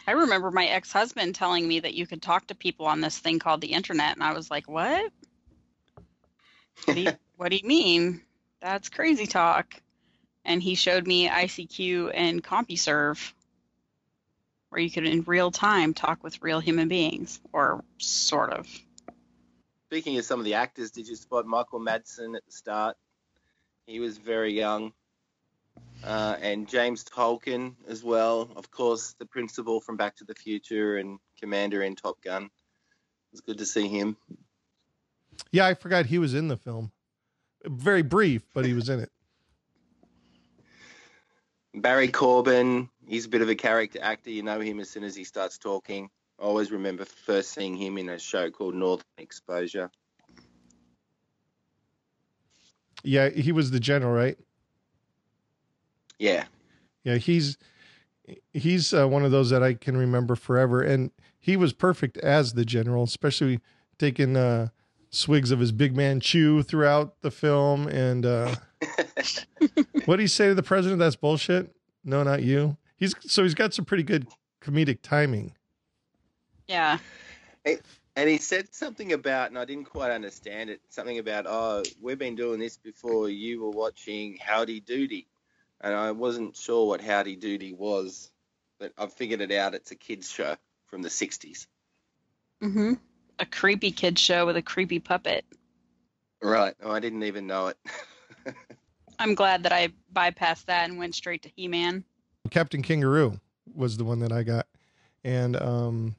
I 0.06 0.12
remember 0.12 0.50
my 0.50 0.66
ex 0.66 0.92
husband 0.92 1.34
telling 1.34 1.66
me 1.66 1.80
that 1.80 1.94
you 1.94 2.06
could 2.06 2.22
talk 2.22 2.46
to 2.48 2.54
people 2.54 2.86
on 2.86 3.00
this 3.00 3.18
thing 3.18 3.38
called 3.38 3.60
the 3.60 3.72
internet, 3.72 4.14
and 4.14 4.22
I 4.22 4.32
was 4.32 4.50
like, 4.50 4.68
"What? 4.68 5.12
What 6.84 6.94
do 6.94 7.00
you, 7.00 7.12
what 7.36 7.50
do 7.50 7.56
you 7.56 7.66
mean? 7.66 8.22
That's 8.60 8.88
crazy 8.88 9.26
talk." 9.26 9.74
And 10.44 10.62
he 10.62 10.74
showed 10.74 11.06
me 11.06 11.28
ICQ 11.28 12.10
and 12.14 12.42
CompuServe, 12.42 13.32
where 14.70 14.80
you 14.80 14.90
could 14.90 15.06
in 15.06 15.22
real 15.22 15.50
time 15.50 15.94
talk 15.94 16.22
with 16.22 16.42
real 16.42 16.60
human 16.60 16.88
beings, 16.88 17.40
or 17.52 17.84
sort 17.98 18.52
of. 18.52 18.66
Speaking 19.88 20.18
of 20.18 20.24
some 20.24 20.38
of 20.38 20.44
the 20.44 20.54
actors, 20.54 20.90
did 20.90 21.08
you 21.08 21.16
spot 21.16 21.46
Michael 21.46 21.80
Madsen 21.80 22.36
at 22.36 22.44
the 22.44 22.52
start? 22.52 22.96
He 23.86 24.00
was 24.00 24.18
very 24.18 24.52
young. 24.52 24.92
Uh, 26.04 26.36
and 26.40 26.68
James 26.68 27.04
Tolkan 27.04 27.74
as 27.88 28.04
well. 28.04 28.48
Of 28.56 28.70
course, 28.70 29.14
the 29.18 29.26
principal 29.26 29.80
from 29.80 29.96
Back 29.96 30.16
to 30.16 30.24
the 30.24 30.34
Future 30.34 30.98
and 30.98 31.18
Commander 31.40 31.82
in 31.82 31.96
Top 31.96 32.20
Gun. 32.22 32.44
It 32.44 32.50
was 33.32 33.40
good 33.40 33.58
to 33.58 33.66
see 33.66 33.88
him. 33.88 34.16
Yeah, 35.50 35.66
I 35.66 35.74
forgot 35.74 36.06
he 36.06 36.18
was 36.18 36.34
in 36.34 36.48
the 36.48 36.56
film. 36.56 36.92
Very 37.64 38.02
brief, 38.02 38.42
but 38.54 38.64
he 38.64 38.72
was 38.72 38.88
in 38.88 39.00
it. 39.00 39.10
Barry 41.74 42.08
Corbin, 42.08 42.88
he's 43.06 43.26
a 43.26 43.28
bit 43.28 43.42
of 43.42 43.48
a 43.48 43.54
character 43.54 43.98
actor. 44.00 44.30
You 44.30 44.42
know 44.42 44.60
him 44.60 44.80
as 44.80 44.88
soon 44.88 45.04
as 45.04 45.14
he 45.14 45.24
starts 45.24 45.58
talking. 45.58 46.08
I 46.38 46.44
always 46.44 46.70
remember 46.70 47.04
first 47.04 47.52
seeing 47.52 47.76
him 47.76 47.98
in 47.98 48.08
a 48.08 48.18
show 48.18 48.50
called 48.50 48.74
Northern 48.74 49.04
Exposure. 49.18 49.90
Yeah, 53.02 53.28
he 53.28 53.52
was 53.52 53.70
the 53.70 53.80
general, 53.80 54.12
right? 54.12 54.38
Yeah. 56.18 56.44
Yeah, 57.04 57.16
he's 57.16 57.56
he's 58.52 58.92
uh, 58.92 59.08
one 59.08 59.24
of 59.24 59.30
those 59.30 59.50
that 59.50 59.62
I 59.62 59.74
can 59.74 59.96
remember 59.96 60.36
forever, 60.36 60.82
and 60.82 61.10
he 61.38 61.56
was 61.56 61.72
perfect 61.72 62.18
as 62.18 62.52
the 62.52 62.64
general, 62.64 63.04
especially 63.04 63.60
taking 63.98 64.36
uh, 64.36 64.68
swigs 65.10 65.50
of 65.50 65.60
his 65.60 65.72
big 65.72 65.96
man 65.96 66.20
chew 66.20 66.62
throughout 66.62 67.20
the 67.22 67.30
film. 67.30 67.86
And 67.88 68.26
uh, 68.26 68.56
what 70.04 70.16
do 70.16 70.22
you 70.22 70.28
say 70.28 70.48
to 70.48 70.54
the 70.54 70.62
president? 70.62 70.98
That's 70.98 71.16
bullshit. 71.16 71.74
No, 72.04 72.22
not 72.22 72.42
you. 72.42 72.76
He's 72.96 73.14
so 73.20 73.42
he's 73.42 73.54
got 73.54 73.72
some 73.72 73.84
pretty 73.84 74.02
good 74.02 74.26
comedic 74.62 74.98
timing. 75.02 75.54
Yeah. 76.66 76.98
And 77.64 78.28
he 78.28 78.38
said 78.38 78.74
something 78.74 79.12
about, 79.12 79.50
and 79.50 79.58
I 79.58 79.64
didn't 79.64 79.84
quite 79.84 80.10
understand 80.10 80.70
it, 80.70 80.80
something 80.88 81.18
about, 81.18 81.46
oh, 81.46 81.84
we've 82.00 82.18
been 82.18 82.34
doing 82.34 82.58
this 82.58 82.76
before 82.76 83.28
you 83.28 83.62
were 83.62 83.70
watching 83.70 84.36
Howdy 84.40 84.80
Doody. 84.80 85.28
And 85.80 85.94
I 85.94 86.10
wasn't 86.10 86.56
sure 86.56 86.86
what 86.86 87.00
Howdy 87.00 87.36
Doody 87.36 87.72
was, 87.72 88.30
but 88.80 88.92
I've 88.98 89.12
figured 89.12 89.40
it 89.40 89.52
out. 89.52 89.74
It's 89.74 89.90
a 89.90 89.94
kids' 89.94 90.30
show 90.30 90.56
from 90.86 91.02
the 91.02 91.08
60s. 91.08 91.66
Mm-hmm. 92.62 92.94
A 93.38 93.46
creepy 93.46 93.92
kid 93.92 94.18
show 94.18 94.46
with 94.46 94.56
a 94.56 94.62
creepy 94.62 94.98
puppet. 94.98 95.44
Right. 96.42 96.74
Oh, 96.82 96.90
I 96.90 97.00
didn't 97.00 97.22
even 97.22 97.46
know 97.46 97.68
it. 97.68 97.76
I'm 99.18 99.34
glad 99.34 99.62
that 99.64 99.72
I 99.72 99.88
bypassed 100.14 100.66
that 100.66 100.88
and 100.88 100.98
went 100.98 101.14
straight 101.14 101.42
to 101.42 101.50
He-Man. 101.54 102.04
Captain 102.50 102.82
Kangaroo 102.82 103.40
was 103.74 103.96
the 103.96 104.04
one 104.04 104.20
that 104.20 104.32
I 104.32 104.42
got, 104.42 104.66
and 105.24 105.56
um, 105.56 106.16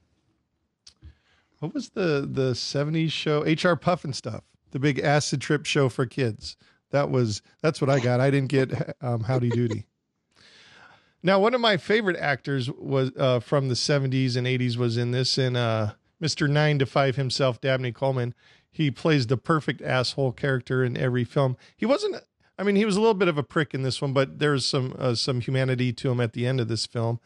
what 1.59 1.73
was 1.73 1.89
the 1.89 2.27
the 2.29 2.51
'70s 2.51 3.11
show? 3.11 3.41
HR 3.41 3.75
Pufnstuf, 3.75 4.41
the 4.71 4.79
big 4.79 4.99
acid 4.99 5.41
trip 5.41 5.65
show 5.65 5.89
for 5.89 6.05
kids. 6.05 6.55
That 6.91 7.09
was 7.09 7.41
that's 7.61 7.81
what 7.81 7.89
I 7.89 7.99
got. 7.99 8.19
I 8.19 8.31
didn't 8.31 8.49
get 8.49 8.95
um, 9.01 9.23
Howdy 9.23 9.49
Doody. 9.49 9.85
now, 11.23 11.39
one 11.39 11.53
of 11.53 11.61
my 11.61 11.77
favorite 11.77 12.17
actors 12.17 12.69
was 12.71 13.11
uh, 13.17 13.39
from 13.39 13.69
the 13.69 13.75
'70s 13.75 14.35
and 14.35 14.47
'80s 14.47 14.77
was 14.77 14.97
in 14.97 15.11
this, 15.11 15.37
in 15.37 15.55
uh, 15.55 15.93
Mr. 16.21 16.49
Nine 16.49 16.79
to 16.79 16.85
Five 16.85 17.15
himself, 17.15 17.61
Dabney 17.61 17.91
Coleman. 17.91 18.33
He 18.71 18.91
plays 18.91 19.27
the 19.27 19.37
perfect 19.37 19.81
asshole 19.81 20.31
character 20.31 20.83
in 20.83 20.95
every 20.97 21.23
film. 21.23 21.57
He 21.75 21.85
wasn't. 21.85 22.17
I 22.57 22.63
mean, 22.63 22.75
he 22.75 22.85
was 22.85 22.97
a 22.97 22.99
little 22.99 23.13
bit 23.13 23.27
of 23.29 23.37
a 23.37 23.43
prick 23.43 23.73
in 23.73 23.83
this 23.83 24.01
one, 24.01 24.13
but 24.13 24.39
there's 24.39 24.65
some 24.65 24.95
uh, 24.97 25.15
some 25.15 25.41
humanity 25.41 25.93
to 25.93 26.11
him 26.11 26.19
at 26.19 26.33
the 26.33 26.45
end 26.45 26.59
of 26.59 26.67
this 26.67 26.85
film. 26.85 27.19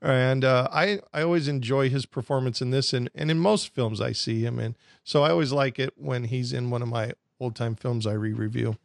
And 0.00 0.44
uh, 0.44 0.68
I 0.72 1.00
I 1.12 1.22
always 1.22 1.48
enjoy 1.48 1.90
his 1.90 2.06
performance 2.06 2.62
in 2.62 2.70
this, 2.70 2.92
and, 2.92 3.10
and 3.14 3.30
in 3.30 3.38
most 3.38 3.74
films 3.74 4.00
I 4.00 4.12
see 4.12 4.44
him 4.44 4.58
in. 4.58 4.76
So 5.02 5.24
I 5.24 5.30
always 5.30 5.52
like 5.52 5.78
it 5.78 5.94
when 5.96 6.24
he's 6.24 6.52
in 6.52 6.70
one 6.70 6.82
of 6.82 6.88
my 6.88 7.12
old 7.40 7.56
time 7.56 7.74
films 7.74 8.06
I 8.06 8.12
re 8.12 8.32
review. 8.32 8.76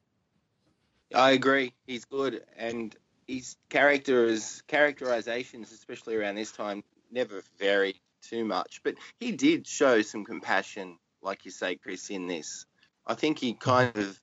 I 1.13 1.31
agree. 1.31 1.73
He's 1.85 2.05
good, 2.05 2.43
and 2.57 2.95
his 3.27 3.55
characters, 3.69 4.63
characterizations, 4.67 5.71
especially 5.71 6.15
around 6.15 6.35
this 6.35 6.51
time, 6.51 6.83
never 7.11 7.43
vary 7.59 8.01
too 8.21 8.45
much. 8.45 8.81
But 8.83 8.95
he 9.19 9.31
did 9.31 9.67
show 9.67 10.01
some 10.01 10.25
compassion, 10.25 10.97
like 11.21 11.45
you 11.45 11.51
say, 11.51 11.75
Chris, 11.75 12.09
in 12.09 12.27
this. 12.27 12.65
I 13.05 13.13
think 13.13 13.37
he 13.37 13.53
kind 13.53 13.95
of 13.97 14.19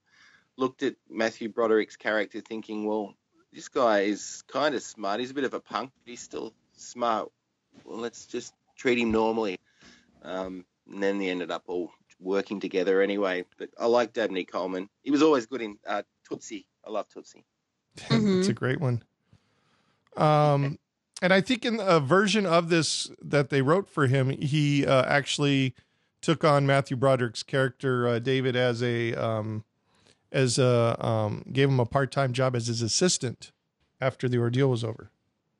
looked 0.56 0.82
at 0.82 0.96
Matthew 1.08 1.48
Broderick's 1.48 1.96
character, 1.96 2.40
thinking, 2.40 2.86
"Well, 2.86 3.14
this 3.52 3.68
guy 3.68 4.00
is 4.00 4.42
kind 4.48 4.74
of 4.74 4.82
smart. 4.82 5.20
He's 5.20 5.30
a 5.30 5.34
bit 5.34 5.44
of 5.44 5.54
a 5.54 5.60
punk, 5.60 5.92
but 6.04 6.10
he's 6.10 6.22
still 6.22 6.52
smart. 6.76 7.30
Well, 7.84 7.98
let's 7.98 8.26
just 8.26 8.52
treat 8.76 8.98
him 8.98 9.12
normally." 9.12 9.58
Um, 10.22 10.64
and 10.90 11.02
then 11.02 11.18
they 11.18 11.28
ended 11.28 11.50
up 11.50 11.64
all 11.66 11.92
working 12.18 12.60
together 12.60 13.00
anyway. 13.00 13.44
But 13.58 13.70
I 13.78 13.86
like 13.86 14.12
Dabney 14.12 14.44
Coleman. 14.44 14.88
He 15.02 15.10
was 15.10 15.22
always 15.22 15.46
good 15.46 15.62
in 15.62 15.78
uh, 15.86 16.02
Tootsie. 16.28 16.66
I 16.86 16.90
love 16.90 17.08
Tootsie. 17.08 17.44
it's 18.10 18.48
a 18.48 18.52
great 18.52 18.80
one. 18.80 19.02
Um, 20.16 20.78
and 21.22 21.32
I 21.32 21.40
think 21.40 21.64
in 21.64 21.80
a 21.80 22.00
version 22.00 22.46
of 22.46 22.68
this 22.68 23.10
that 23.22 23.50
they 23.50 23.62
wrote 23.62 23.88
for 23.88 24.06
him, 24.06 24.30
he 24.30 24.86
uh, 24.86 25.04
actually 25.04 25.74
took 26.20 26.44
on 26.44 26.66
Matthew 26.66 26.96
Broderick's 26.96 27.42
character 27.42 28.06
uh, 28.06 28.18
David 28.18 28.56
as 28.56 28.82
a 28.82 29.14
um, 29.14 29.64
as 30.32 30.58
a 30.58 30.96
um, 31.04 31.44
gave 31.52 31.68
him 31.68 31.80
a 31.80 31.86
part 31.86 32.10
time 32.10 32.32
job 32.32 32.56
as 32.56 32.66
his 32.66 32.82
assistant 32.82 33.52
after 34.00 34.28
the 34.28 34.38
ordeal 34.38 34.70
was 34.70 34.84
over. 34.84 35.10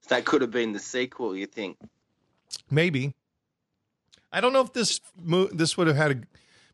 That 0.09 0.25
could 0.25 0.41
have 0.41 0.51
been 0.51 0.73
the 0.73 0.79
sequel. 0.79 1.37
You 1.37 1.47
think? 1.47 1.79
Maybe. 2.71 3.15
I 4.33 4.41
don't 4.41 4.53
know 4.53 4.61
if 4.61 4.73
this 4.73 5.01
mo- 5.21 5.49
this 5.53 5.77
would 5.77 5.87
have 5.87 5.97
had 5.97 6.11
a, 6.11 6.21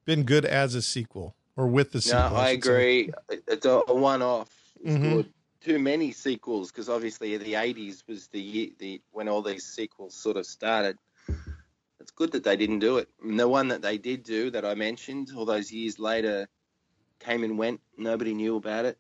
been 0.05 0.25
good 0.25 0.45
as 0.45 0.75
a 0.75 0.83
sequel 0.83 1.36
or 1.57 1.67
with 1.67 1.93
the 1.93 2.01
sequel. 2.01 2.31
No, 2.31 2.37
I, 2.37 2.51
agree. 2.51 3.11
Say. 3.31 3.39
It's 3.49 3.67
a, 3.67 3.81
one-off. 3.89 4.51
It's 4.85 4.97
Mhm. 4.97 5.27
Too 5.61 5.79
many 5.81 6.13
sequels 6.13 6.71
because 6.71 6.89
obviously 6.89 7.37
the 7.39 7.55
'80s 7.55 8.05
was 8.07 8.29
the 8.29 8.41
year 8.41 8.69
the 8.79 9.03
when 9.11 9.29
all 9.29 9.43
these 9.43 9.65
sequels 9.65 10.15
sort 10.15 10.37
of 10.37 10.47
started. 10.47 10.97
It's 11.99 12.13
good 12.13 12.31
that 12.33 12.45
they 12.45 12.57
didn't 12.57 12.79
do 12.79 12.99
it. 12.99 13.09
And 13.21 13.41
the 13.41 13.49
one 13.49 13.67
that 13.69 13.83
they 13.83 13.99
did 13.99 14.23
do 14.23 14.49
that 14.51 14.65
I 14.65 14.75
mentioned 14.77 15.33
all 15.37 15.45
those 15.45 15.73
years 15.73 15.99
later 15.99 16.47
came 17.19 17.43
and 17.43 17.59
went. 17.59 17.81
Nobody 17.99 18.33
knew 18.33 18.55
about 18.55 18.85
it. 18.85 18.97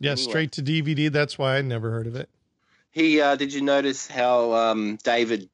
Yeah, 0.00 0.10
Anyway. 0.10 0.28
straight 0.28 0.52
to 0.52 0.62
DVD. 0.62 1.10
That's 1.10 1.38
why 1.38 1.56
I 1.56 1.62
never 1.62 1.90
heard 1.90 2.06
of 2.06 2.14
it. 2.14 2.28
He 2.90 3.18
uh, 3.22 3.36
did 3.36 3.50
you 3.54 3.62
notice 3.62 4.06
how 4.06 4.52
um, 4.52 4.98
David 5.02 5.48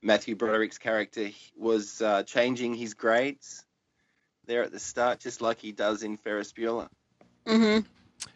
Matthew 0.00 0.36
Broderick's 0.36 0.78
character 0.78 1.30
was 1.56 2.00
uh, 2.02 2.22
changing 2.22 2.74
his 2.74 2.94
grades 2.94 3.64
there 4.50 4.62
at 4.64 4.72
the 4.72 4.78
start, 4.80 5.20
just 5.20 5.40
like 5.40 5.58
he 5.58 5.70
does 5.72 6.02
in 6.02 6.16
Ferris 6.16 6.52
Bueller. 6.52 6.88
Mm-hmm. 7.46 7.86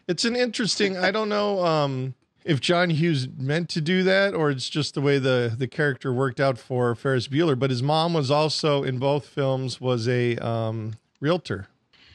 It's 0.08 0.24
an 0.24 0.36
interesting. 0.36 0.96
I 0.96 1.10
don't 1.10 1.28
know 1.28 1.64
um, 1.64 2.14
if 2.44 2.60
John 2.60 2.90
Hughes 2.90 3.28
meant 3.36 3.68
to 3.70 3.80
do 3.80 4.02
that 4.04 4.32
or 4.34 4.50
it's 4.50 4.68
just 4.68 4.94
the 4.94 5.00
way 5.00 5.18
the 5.18 5.54
the 5.56 5.66
character 5.66 6.12
worked 6.12 6.40
out 6.40 6.56
for 6.58 6.94
Ferris 6.94 7.28
Bueller. 7.28 7.58
But 7.58 7.70
his 7.70 7.82
mom 7.82 8.14
was 8.14 8.30
also 8.30 8.82
in 8.82 8.98
both 8.98 9.26
films 9.26 9.80
was 9.80 10.08
a 10.08 10.36
um, 10.38 10.94
realtor, 11.20 11.66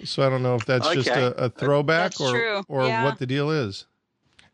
so 0.03 0.25
I 0.25 0.29
don't 0.29 0.41
know 0.41 0.55
if 0.55 0.65
that's 0.65 0.89
just 0.93 1.09
a, 1.09 1.35
a 1.35 1.49
throwback 1.49 2.12
That's 2.12 2.21
or 2.21 2.31
true. 2.31 2.63
or 2.67 2.88
Yeah. 2.88 3.03
what 3.03 3.19
the 3.19 3.27
deal 3.27 3.51
is. 3.51 3.85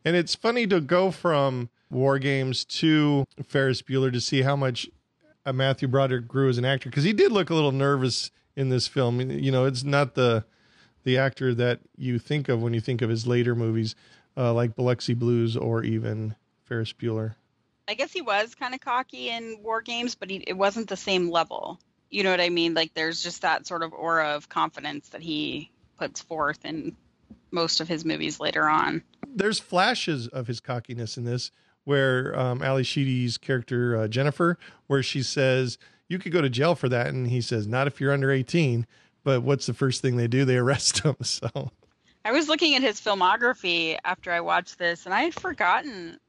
And 0.03 0.15
it's 0.15 0.36
funny 0.36 0.67
to 0.67 0.81
go 0.81 1.10
from 1.12 1.69
War 1.89 2.19
Games 2.19 2.65
to 2.65 3.25
Ferris 3.47 3.81
Bueller 3.81 4.12
to 4.12 4.19
see 4.21 4.41
how 4.41 4.55
much 4.55 4.89
uh, 5.45 5.53
Matthew 5.53 5.88
Broderick 5.88 6.27
grew 6.27 6.49
as 6.49 6.58
an 6.58 6.65
actor 6.65 6.89
because 6.89 7.03
he 7.05 7.13
did 7.13 7.31
look 7.31 7.49
a 7.49 7.55
little 7.55 7.71
nervous 7.71 8.29
in 8.56 8.70
this 8.70 8.88
film. 8.88 9.20
You 9.20 9.52
know, 9.52 9.65
it's 9.65 9.84
not 9.84 10.15
the 10.15 10.46
the 11.04 11.18
actor 11.18 11.54
that 11.54 11.80
you 11.96 12.18
think 12.18 12.50
of 12.50 12.62
when 12.62 12.74
you 12.74 12.82
think 12.82 13.02
of 13.02 13.10
his 13.10 13.28
later 13.28 13.56
movies, 13.56 13.96
uh, 14.36 14.54
like 14.54 14.76
Biloxi 14.76 15.13
Blues 15.13 15.56
or 15.56 15.84
even 15.84 16.36
Ferris 16.63 16.94
Bueller. 16.94 17.36
I 17.88 17.94
guess 17.94 18.12
he 18.12 18.22
was 18.22 18.56
kind 18.56 18.74
of 18.74 18.82
cocky 18.82 19.30
in 19.30 19.60
War 19.62 19.82
Games, 19.82 20.15
but 20.15 20.32
he, 20.32 20.38
it 20.38 20.58
wasn't 20.58 20.89
the 20.89 20.98
same 20.98 21.30
level. 21.30 21.80
You 22.10 22.24
know 22.24 22.32
what 22.32 22.41
I 22.41 22.50
mean? 22.50 22.74
Like 22.74 22.94
there's 22.94 23.22
just 23.22 23.44
that 23.44 23.68
sort 23.68 23.84
of 23.84 23.94
aura 23.94 24.30
of 24.30 24.50
confidence 24.50 25.10
that 25.10 25.22
he 25.22 25.70
puts 25.98 26.22
forth 26.22 26.65
in 26.65 26.96
most 27.52 27.82
of 27.82 27.88
his 27.88 28.04
movies 28.04 28.39
later 28.39 28.68
on. 28.68 29.04
There's 29.28 29.60
flashes 29.60 30.28
of 30.28 30.48
his 30.48 30.60
cockiness 30.60 31.18
in 31.18 31.26
this, 31.26 31.52
where 31.84 32.38
um, 32.38 32.63
Ally 32.63 32.82
Sheedy's 32.82 33.38
character 33.38 33.96
uh, 33.96 34.08
Jennifer, 34.08 34.58
where 34.88 35.04
she 35.04 35.22
says 35.22 35.78
you 36.10 36.20
could 36.20 36.32
go 36.32 36.41
to 36.41 36.50
jail 36.50 36.76
for 36.76 36.89
that, 36.89 37.08
and 37.08 37.28
he 37.28 37.41
says 37.41 37.68
not 37.68 37.88
if 37.88 38.00
you're 38.00 38.13
under 38.13 38.32
18. 38.32 38.86
But 39.24 39.41
what's 39.41 39.65
the 39.65 39.74
first 39.74 40.02
thing 40.04 40.18
they 40.18 40.28
do? 40.28 40.46
They 40.46 40.58
arrest 40.58 41.00
him. 41.00 41.15
So 41.24 41.72
I 42.24 42.32
was 42.32 42.48
looking 42.48 42.76
at 42.76 42.82
his 42.82 43.00
filmography 43.02 43.98
after 44.04 44.32
I 44.32 44.39
watched 44.41 44.78
this, 44.80 45.06
and 45.06 45.13
I 45.13 45.22
had 45.22 45.34
forgotten 45.34 46.20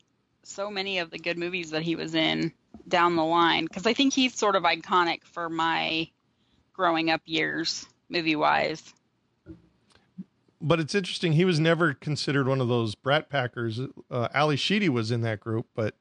so 0.42 0.70
many 0.70 0.98
of 0.98 1.10
the 1.10 1.18
good 1.18 1.38
movies 1.38 1.70
that 1.70 1.82
he 1.82 1.96
was 1.96 2.14
in 2.14 2.52
down 2.88 3.16
the 3.16 3.24
line 3.24 3.64
because 3.64 3.86
I 3.86 3.92
think 3.94 4.12
he's 4.14 4.34
sort 4.34 4.56
of 4.56 4.62
iconic 4.62 5.24
for 5.24 5.48
my 5.48 6.08
growing 6.72 7.10
up 7.10 7.22
years, 7.24 7.86
movie 8.10 8.36
wise. 8.36 8.94
but 10.60 10.80
it's 10.80 10.94
interesting. 10.94 11.32
He 11.32 11.44
was 11.44 11.58
never 11.60 11.94
considered 11.94 12.46
one 12.48 12.60
of 12.60 12.68
those 12.68 12.94
brat 12.94 13.28
packers. 13.28 13.80
Uh, 14.10 14.28
Ally 14.34 14.54
Sheedy 14.56 14.88
was 14.88 15.10
in 15.10 15.22
that 15.22 15.40
group, 15.40 15.66
but 15.74 15.94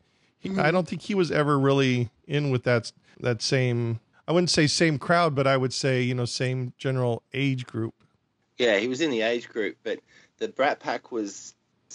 he, 0.54 0.60
I 0.60 0.72
don't 0.72 0.88
think 0.88 1.02
he 1.02 1.16
was 1.16 1.32
ever 1.32 1.60
really 1.60 2.10
in 2.28 2.50
with 2.50 2.64
that 2.64 2.92
that 3.20 3.42
same. 3.42 4.00
I 4.28 4.32
wouldn't 4.32 4.50
say 4.50 4.68
same 4.68 4.98
crowd, 4.98 5.36
but 5.36 5.48
I 5.48 5.58
would 5.58 5.74
say 5.74 6.02
you 6.02 6.16
know 6.16 6.26
same 6.26 6.74
general 6.78 7.24
age 7.34 7.66
group. 7.66 7.94
Yeah, 8.58 8.78
he 8.78 8.88
was 8.88 9.02
in 9.02 9.12
the 9.12 9.22
age 9.22 9.50
group, 9.50 9.78
but 9.84 10.00
the 10.38 10.48
Brat 10.48 10.80
Pack 10.80 11.12
was 11.12 11.54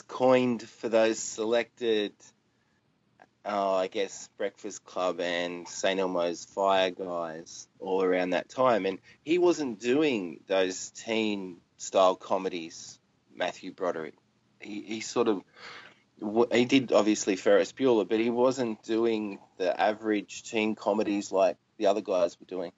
coined 0.09 0.63
for 0.63 0.89
those 0.89 1.19
selected, 1.19 2.13
uh, 3.45 3.75
I 3.77 3.87
guess, 3.89 4.29
Breakfast 4.37 4.85
Club 4.85 5.21
and 5.21 5.67
St. 5.69 6.01
Elmo's 6.01 6.45
Fire 6.45 6.91
guys 6.91 7.69
all 7.79 8.03
around 8.03 8.31
that 8.31 8.49
time. 8.49 8.87
And 8.87 8.99
he 9.25 9.39
wasn't 9.39 9.81
doing 9.81 10.41
those 10.47 10.91
teen 10.91 11.59
style 11.77 12.17
comedies, 12.17 12.99
Matthew 13.35 13.73
Broderick. 13.73 14.15
He, 14.61 14.83
he 14.83 15.01
sort 15.01 15.29
of, 15.29 15.43
he 16.53 16.65
did 16.65 16.93
obviously 16.93 17.37
Ferris 17.37 17.73
Bueller, 17.73 18.09
but 18.09 18.19
he 18.19 18.31
wasn't 18.31 18.83
doing 18.83 19.39
the 19.59 19.79
average 19.81 20.43
teen 20.45 20.75
comedies 20.75 21.33
like 21.33 21.57
the 21.79 21.87
other 21.87 22.01
guys 22.01 22.39
were 22.39 22.47
doing. 22.47 22.73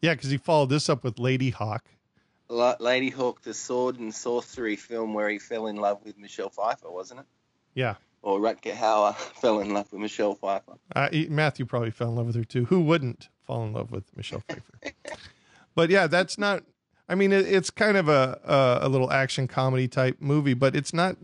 Yeah, 0.00 0.14
because 0.14 0.30
he 0.30 0.36
followed 0.36 0.70
this 0.70 0.88
up 0.88 1.04
with 1.04 1.16
Ladyhawke. 1.16 1.80
La- 2.48 2.76
Ladyhawke, 2.76 3.42
the 3.42 3.52
sword 3.52 3.98
and 3.98 4.14
sorcery 4.14 4.76
film 4.76 5.12
where 5.12 5.28
he 5.28 5.38
fell 5.38 5.66
in 5.66 5.76
love 5.76 6.04
with 6.04 6.16
Michelle 6.18 6.50
Pfeiffer, 6.50 6.90
wasn't 6.90 7.20
it? 7.20 7.26
Yeah. 7.74 7.96
Or 8.22 8.38
Rutger 8.38 8.74
Hauer 8.74 9.14
fell 9.40 9.60
in 9.60 9.74
love 9.74 9.92
with 9.92 10.00
Michelle 10.00 10.34
Pfeiffer. 10.34 10.74
Uh, 10.94 11.08
Matthew 11.28 11.66
probably 11.66 11.90
fell 11.90 12.08
in 12.08 12.16
love 12.16 12.26
with 12.26 12.36
her 12.36 12.44
too. 12.44 12.66
Who 12.66 12.80
wouldn't 12.80 13.28
fall 13.42 13.64
in 13.64 13.72
love 13.72 13.90
with 13.90 14.16
Michelle 14.16 14.42
Pfeiffer? 14.48 14.94
but 15.74 15.90
yeah, 15.90 16.06
that's 16.06 16.38
not. 16.38 16.62
I 17.08 17.14
mean, 17.14 17.32
it, 17.32 17.46
it's 17.46 17.70
kind 17.70 17.96
of 17.96 18.08
a, 18.08 18.40
a 18.44 18.86
a 18.86 18.88
little 18.88 19.10
action 19.10 19.48
comedy 19.48 19.88
type 19.88 20.16
movie, 20.20 20.54
but 20.54 20.76
it's 20.76 20.92
not 20.92 21.16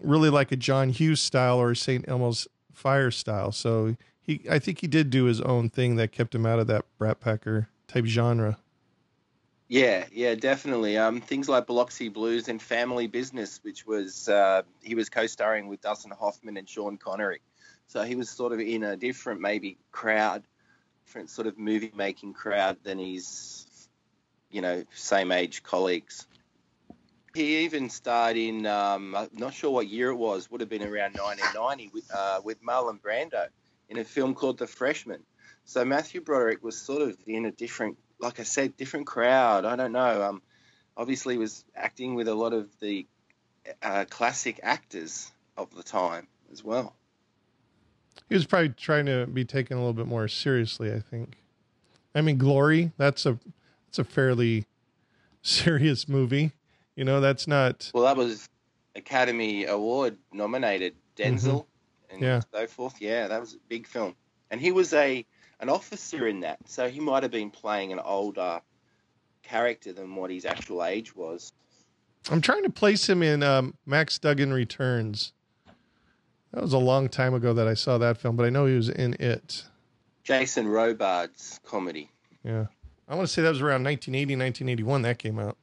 really 0.00 0.30
like 0.30 0.52
a 0.52 0.56
John 0.56 0.90
Hughes 0.90 1.20
style 1.20 1.58
or 1.58 1.74
St. 1.74 2.04
Elmo's 2.08 2.48
Fire 2.72 3.10
style. 3.10 3.52
So 3.52 3.96
he, 4.20 4.42
I 4.50 4.58
think 4.58 4.80
he 4.80 4.86
did 4.86 5.10
do 5.10 5.24
his 5.24 5.40
own 5.40 5.70
thing 5.70 5.96
that 5.96 6.12
kept 6.12 6.34
him 6.34 6.44
out 6.44 6.58
of 6.58 6.66
that 6.66 6.84
Brat 6.98 7.20
Packer 7.20 7.68
type 7.88 8.04
genre. 8.04 8.58
Yeah, 9.68 10.04
yeah, 10.12 10.34
definitely. 10.36 10.96
Um, 10.96 11.20
things 11.20 11.48
like 11.48 11.66
Biloxi 11.66 12.08
Blues 12.08 12.48
and 12.48 12.62
Family 12.62 13.08
Business, 13.08 13.58
which 13.62 13.86
was 13.86 14.28
uh, 14.28 14.62
he 14.82 14.94
was 14.94 15.08
co-starring 15.08 15.66
with 15.66 15.80
Dustin 15.80 16.12
Hoffman 16.12 16.56
and 16.56 16.68
Sean 16.68 16.96
Connery, 16.96 17.40
so 17.88 18.02
he 18.02 18.14
was 18.14 18.28
sort 18.30 18.52
of 18.52 18.60
in 18.60 18.84
a 18.84 18.96
different 18.96 19.40
maybe 19.40 19.76
crowd, 19.90 20.44
different 21.04 21.30
sort 21.30 21.48
of 21.48 21.58
movie 21.58 21.92
making 21.96 22.34
crowd 22.34 22.76
than 22.84 22.98
his, 22.98 23.88
you 24.50 24.60
know, 24.60 24.84
same 24.94 25.32
age 25.32 25.64
colleagues. 25.64 26.28
He 27.36 27.58
even 27.64 27.90
starred 27.90 28.38
in 28.38 28.64
um, 28.64 29.14
I'm 29.14 29.28
not 29.34 29.52
sure 29.52 29.70
what 29.70 29.88
year 29.88 30.08
it 30.08 30.16
was, 30.16 30.50
would 30.50 30.62
have 30.62 30.70
been 30.70 30.82
around 30.82 31.18
1990 31.18 31.90
with 31.92 32.10
uh, 32.10 32.40
with 32.42 32.62
Marlon 32.62 32.98
Brando 32.98 33.48
in 33.90 33.98
a 33.98 34.04
film 34.04 34.34
called 34.34 34.56
The 34.56 34.66
Freshman. 34.66 35.22
So 35.66 35.84
Matthew 35.84 36.22
Broderick 36.22 36.64
was 36.64 36.80
sort 36.80 37.02
of 37.02 37.14
in 37.26 37.44
a 37.44 37.50
different 37.50 37.98
like 38.18 38.40
I 38.40 38.44
said, 38.44 38.78
different 38.78 39.06
crowd. 39.06 39.66
I 39.66 39.76
don't 39.76 39.92
know. 39.92 40.22
Um, 40.22 40.42
obviously 40.96 41.36
was 41.36 41.62
acting 41.76 42.14
with 42.14 42.26
a 42.26 42.34
lot 42.34 42.54
of 42.54 42.70
the 42.80 43.06
uh, 43.82 44.06
classic 44.08 44.58
actors 44.62 45.30
of 45.58 45.74
the 45.74 45.82
time 45.82 46.28
as 46.50 46.64
well. 46.64 46.96
He 48.30 48.34
was 48.34 48.46
probably 48.46 48.70
trying 48.70 49.04
to 49.04 49.26
be 49.26 49.44
taken 49.44 49.76
a 49.76 49.80
little 49.80 49.92
bit 49.92 50.06
more 50.06 50.26
seriously. 50.26 50.90
I 50.90 51.00
think. 51.00 51.36
I 52.14 52.22
mean, 52.22 52.38
Glory. 52.38 52.92
That's 52.96 53.26
a 53.26 53.38
that's 53.88 53.98
a 53.98 54.04
fairly 54.04 54.64
serious 55.42 56.08
movie. 56.08 56.52
You 56.96 57.04
know, 57.04 57.20
that's 57.20 57.46
not. 57.46 57.90
Well, 57.94 58.04
that 58.04 58.16
was 58.16 58.48
Academy 58.94 59.66
Award 59.66 60.16
nominated 60.32 60.94
Denzel 61.16 61.66
and 62.10 62.20
Yeah. 62.20 62.40
so 62.52 62.66
forth. 62.66 63.00
Yeah, 63.00 63.28
that 63.28 63.40
was 63.40 63.54
a 63.54 63.58
big 63.68 63.86
film, 63.86 64.14
and 64.50 64.60
he 64.60 64.72
was 64.72 64.92
a 64.92 65.24
an 65.60 65.68
officer 65.70 66.26
in 66.28 66.40
that, 66.40 66.58
so 66.66 66.88
he 66.88 67.00
might 67.00 67.22
have 67.22 67.32
been 67.32 67.50
playing 67.50 67.90
an 67.92 67.98
older 67.98 68.60
character 69.42 69.92
than 69.92 70.14
what 70.14 70.30
his 70.30 70.44
actual 70.44 70.84
age 70.84 71.14
was. 71.16 71.50
I'm 72.30 72.40
trying 72.42 72.64
to 72.64 72.70
place 72.70 73.08
him 73.08 73.22
in 73.22 73.42
um, 73.42 73.74
Max 73.86 74.18
Dugan 74.18 74.52
Returns. 74.52 75.32
That 76.52 76.62
was 76.62 76.72
a 76.72 76.78
long 76.78 77.08
time 77.08 77.32
ago 77.34 77.54
that 77.54 77.66
I 77.68 77.74
saw 77.74 77.96
that 77.98 78.18
film, 78.18 78.36
but 78.36 78.44
I 78.44 78.50
know 78.50 78.66
he 78.66 78.74
was 78.74 78.88
in 78.88 79.14
it. 79.20 79.64
Jason 80.24 80.66
Robards 80.68 81.60
comedy. 81.64 82.10
Yeah. 82.42 82.66
I 83.08 83.14
want 83.14 83.28
to 83.28 83.32
say 83.32 83.42
that 83.42 83.50
was 83.50 83.60
around 83.60 83.84
1980, 83.84 84.34
1981 84.34 85.02
that 85.02 85.18
came 85.18 85.38
out. 85.38 85.56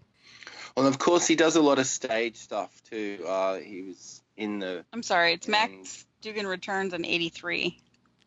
Well, 0.75 0.87
of 0.87 0.97
course, 0.97 1.27
he 1.27 1.35
does 1.35 1.55
a 1.55 1.61
lot 1.61 1.79
of 1.79 1.85
stage 1.85 2.35
stuff 2.37 2.71
too. 2.89 3.23
Uh, 3.27 3.55
he 3.59 3.83
was 3.83 4.21
in 4.37 4.59
the 4.59 4.83
I'm 4.91 5.03
sorry, 5.03 5.33
it's 5.33 5.47
Max 5.47 6.05
Dugan 6.21 6.47
Returns 6.47 6.93
in 6.93 7.05
'83. 7.05 7.79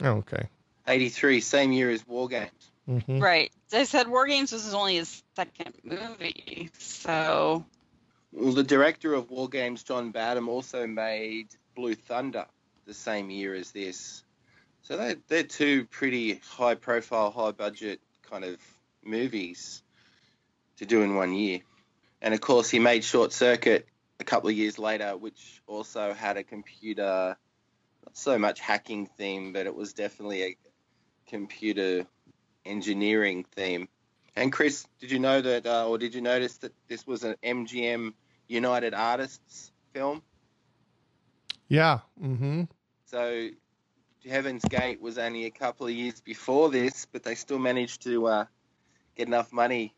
Oh, 0.02 0.10
okay. 0.18 0.48
83, 0.88 1.40
same 1.40 1.72
year 1.72 1.90
as 1.90 2.06
War 2.06 2.28
Games. 2.28 2.70
hmm 2.86 3.18
Right. 3.18 3.50
As 3.72 3.80
I 3.80 3.84
said 3.84 4.08
War 4.08 4.26
Games 4.26 4.52
was 4.52 4.72
only 4.72 4.96
his 4.96 5.22
second 5.34 5.74
movie, 5.82 6.70
so 6.78 7.64
Well, 8.32 8.52
the 8.52 8.62
director 8.62 9.14
of 9.14 9.30
War 9.30 9.48
Games, 9.48 9.82
John 9.82 10.12
Badham, 10.12 10.48
also 10.48 10.86
made 10.86 11.48
Blue 11.74 11.94
Thunder 11.94 12.46
the 12.86 12.94
same 12.94 13.30
year 13.30 13.54
as 13.54 13.72
this. 13.72 14.22
So 14.82 14.96
they're, 14.96 15.16
they're 15.26 15.42
two 15.42 15.86
pretty 15.86 16.40
high 16.46 16.76
profile, 16.76 17.32
high 17.32 17.50
budget 17.50 18.00
kind 18.30 18.44
of 18.44 18.58
movies 19.02 19.82
to 20.76 20.86
do 20.86 21.02
in 21.02 21.16
one 21.16 21.32
year. 21.32 21.60
And 22.22 22.34
of 22.34 22.40
course, 22.40 22.70
he 22.70 22.78
made 22.78 23.04
Short 23.04 23.32
Circuit 23.32 23.86
a 24.20 24.24
couple 24.24 24.48
of 24.48 24.56
years 24.56 24.78
later, 24.78 25.16
which 25.16 25.62
also 25.66 26.14
had 26.14 26.36
a 26.36 26.42
computer, 26.42 27.36
not 28.04 28.16
so 28.16 28.38
much 28.38 28.60
hacking 28.60 29.06
theme, 29.06 29.52
but 29.52 29.66
it 29.66 29.74
was 29.74 29.92
definitely 29.92 30.42
a 30.42 30.56
computer 31.28 32.06
engineering 32.64 33.44
theme. 33.54 33.88
And 34.34 34.52
Chris, 34.52 34.86
did 35.00 35.10
you 35.10 35.18
know 35.18 35.40
that, 35.40 35.66
uh, 35.66 35.88
or 35.88 35.98
did 35.98 36.14
you 36.14 36.20
notice 36.20 36.58
that 36.58 36.72
this 36.88 37.06
was 37.06 37.24
an 37.24 37.36
MGM 37.42 38.12
United 38.48 38.94
Artists 38.94 39.72
film? 39.92 40.22
Yeah. 41.68 42.00
hmm 42.18 42.64
So 43.06 43.48
Heaven's 44.28 44.64
Gate 44.64 45.00
was 45.00 45.18
only 45.18 45.46
a 45.46 45.50
couple 45.50 45.86
of 45.86 45.92
years 45.92 46.20
before 46.20 46.70
this, 46.70 47.06
but 47.06 47.22
they 47.22 47.34
still 47.34 47.58
managed 47.58 48.02
to 48.02 48.26
uh, 48.26 48.44
get 49.16 49.26
enough 49.26 49.52
money 49.52 49.94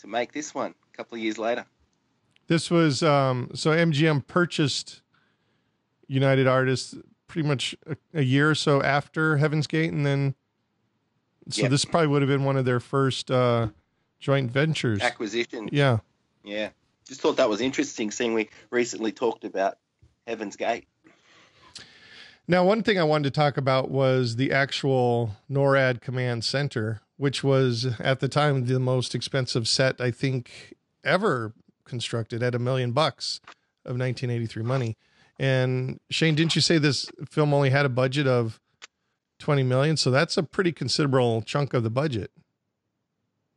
to 0.00 0.06
make 0.06 0.32
this 0.32 0.54
one 0.54 0.74
a 0.96 1.02
couple 1.02 1.16
of 1.16 1.22
years 1.22 1.38
later. 1.38 1.66
This 2.48 2.70
was 2.70 3.02
um, 3.02 3.50
so 3.54 3.70
MGM 3.70 4.26
purchased 4.26 5.02
United 6.06 6.46
Artists 6.46 6.94
pretty 7.26 7.46
much 7.46 7.74
a, 7.86 7.96
a 8.14 8.22
year 8.22 8.50
or 8.50 8.54
so 8.54 8.82
after 8.82 9.36
Heaven's 9.36 9.66
Gate, 9.66 9.92
and 9.92 10.06
then 10.06 10.34
so 11.50 11.62
Yep. 11.62 11.70
this 11.70 11.84
probably 11.84 12.08
would 12.08 12.22
have 12.22 12.28
been 12.28 12.44
one 12.44 12.56
of 12.56 12.64
their 12.64 12.80
first 12.80 13.30
uh, 13.30 13.68
joint 14.20 14.50
ventures. 14.50 15.00
Acquisition. 15.02 15.68
Yeah. 15.70 15.98
Yeah. 16.44 16.70
Just 17.06 17.20
thought 17.20 17.36
that 17.36 17.48
was 17.48 17.60
interesting, 17.60 18.10
seeing 18.10 18.34
we 18.34 18.48
recently 18.70 19.12
talked 19.12 19.44
about 19.44 19.78
Heaven's 20.26 20.56
Gate. 20.56 20.86
Now, 22.48 22.64
one 22.64 22.82
thing 22.82 22.98
I 22.98 23.04
wanted 23.04 23.32
to 23.34 23.38
talk 23.38 23.56
about 23.56 23.90
was 23.90 24.36
the 24.36 24.52
actual 24.52 25.32
NORAD 25.50 26.00
command 26.00 26.44
center, 26.44 27.00
which 27.16 27.42
was 27.42 27.98
at 28.00 28.20
the 28.20 28.28
time 28.28 28.66
the 28.66 28.78
most 28.80 29.14
expensive 29.14 29.66
set 29.66 30.00
I 30.00 30.10
think 30.12 30.74
ever 31.06 31.54
constructed 31.84 32.42
at 32.42 32.54
a 32.54 32.58
million 32.58 32.92
bucks 32.92 33.40
of 33.84 33.98
1983 33.98 34.62
money. 34.62 34.96
And 35.38 36.00
Shane, 36.10 36.34
didn't 36.34 36.54
you 36.54 36.60
say 36.60 36.78
this 36.78 37.08
film 37.28 37.54
only 37.54 37.70
had 37.70 37.86
a 37.86 37.90
budget 37.90 38.26
of 38.26 38.60
20 39.38 39.62
million? 39.62 39.96
So 39.96 40.10
that's 40.10 40.36
a 40.36 40.42
pretty 40.42 40.72
considerable 40.72 41.42
chunk 41.42 41.72
of 41.74 41.82
the 41.82 41.90
budget. 41.90 42.30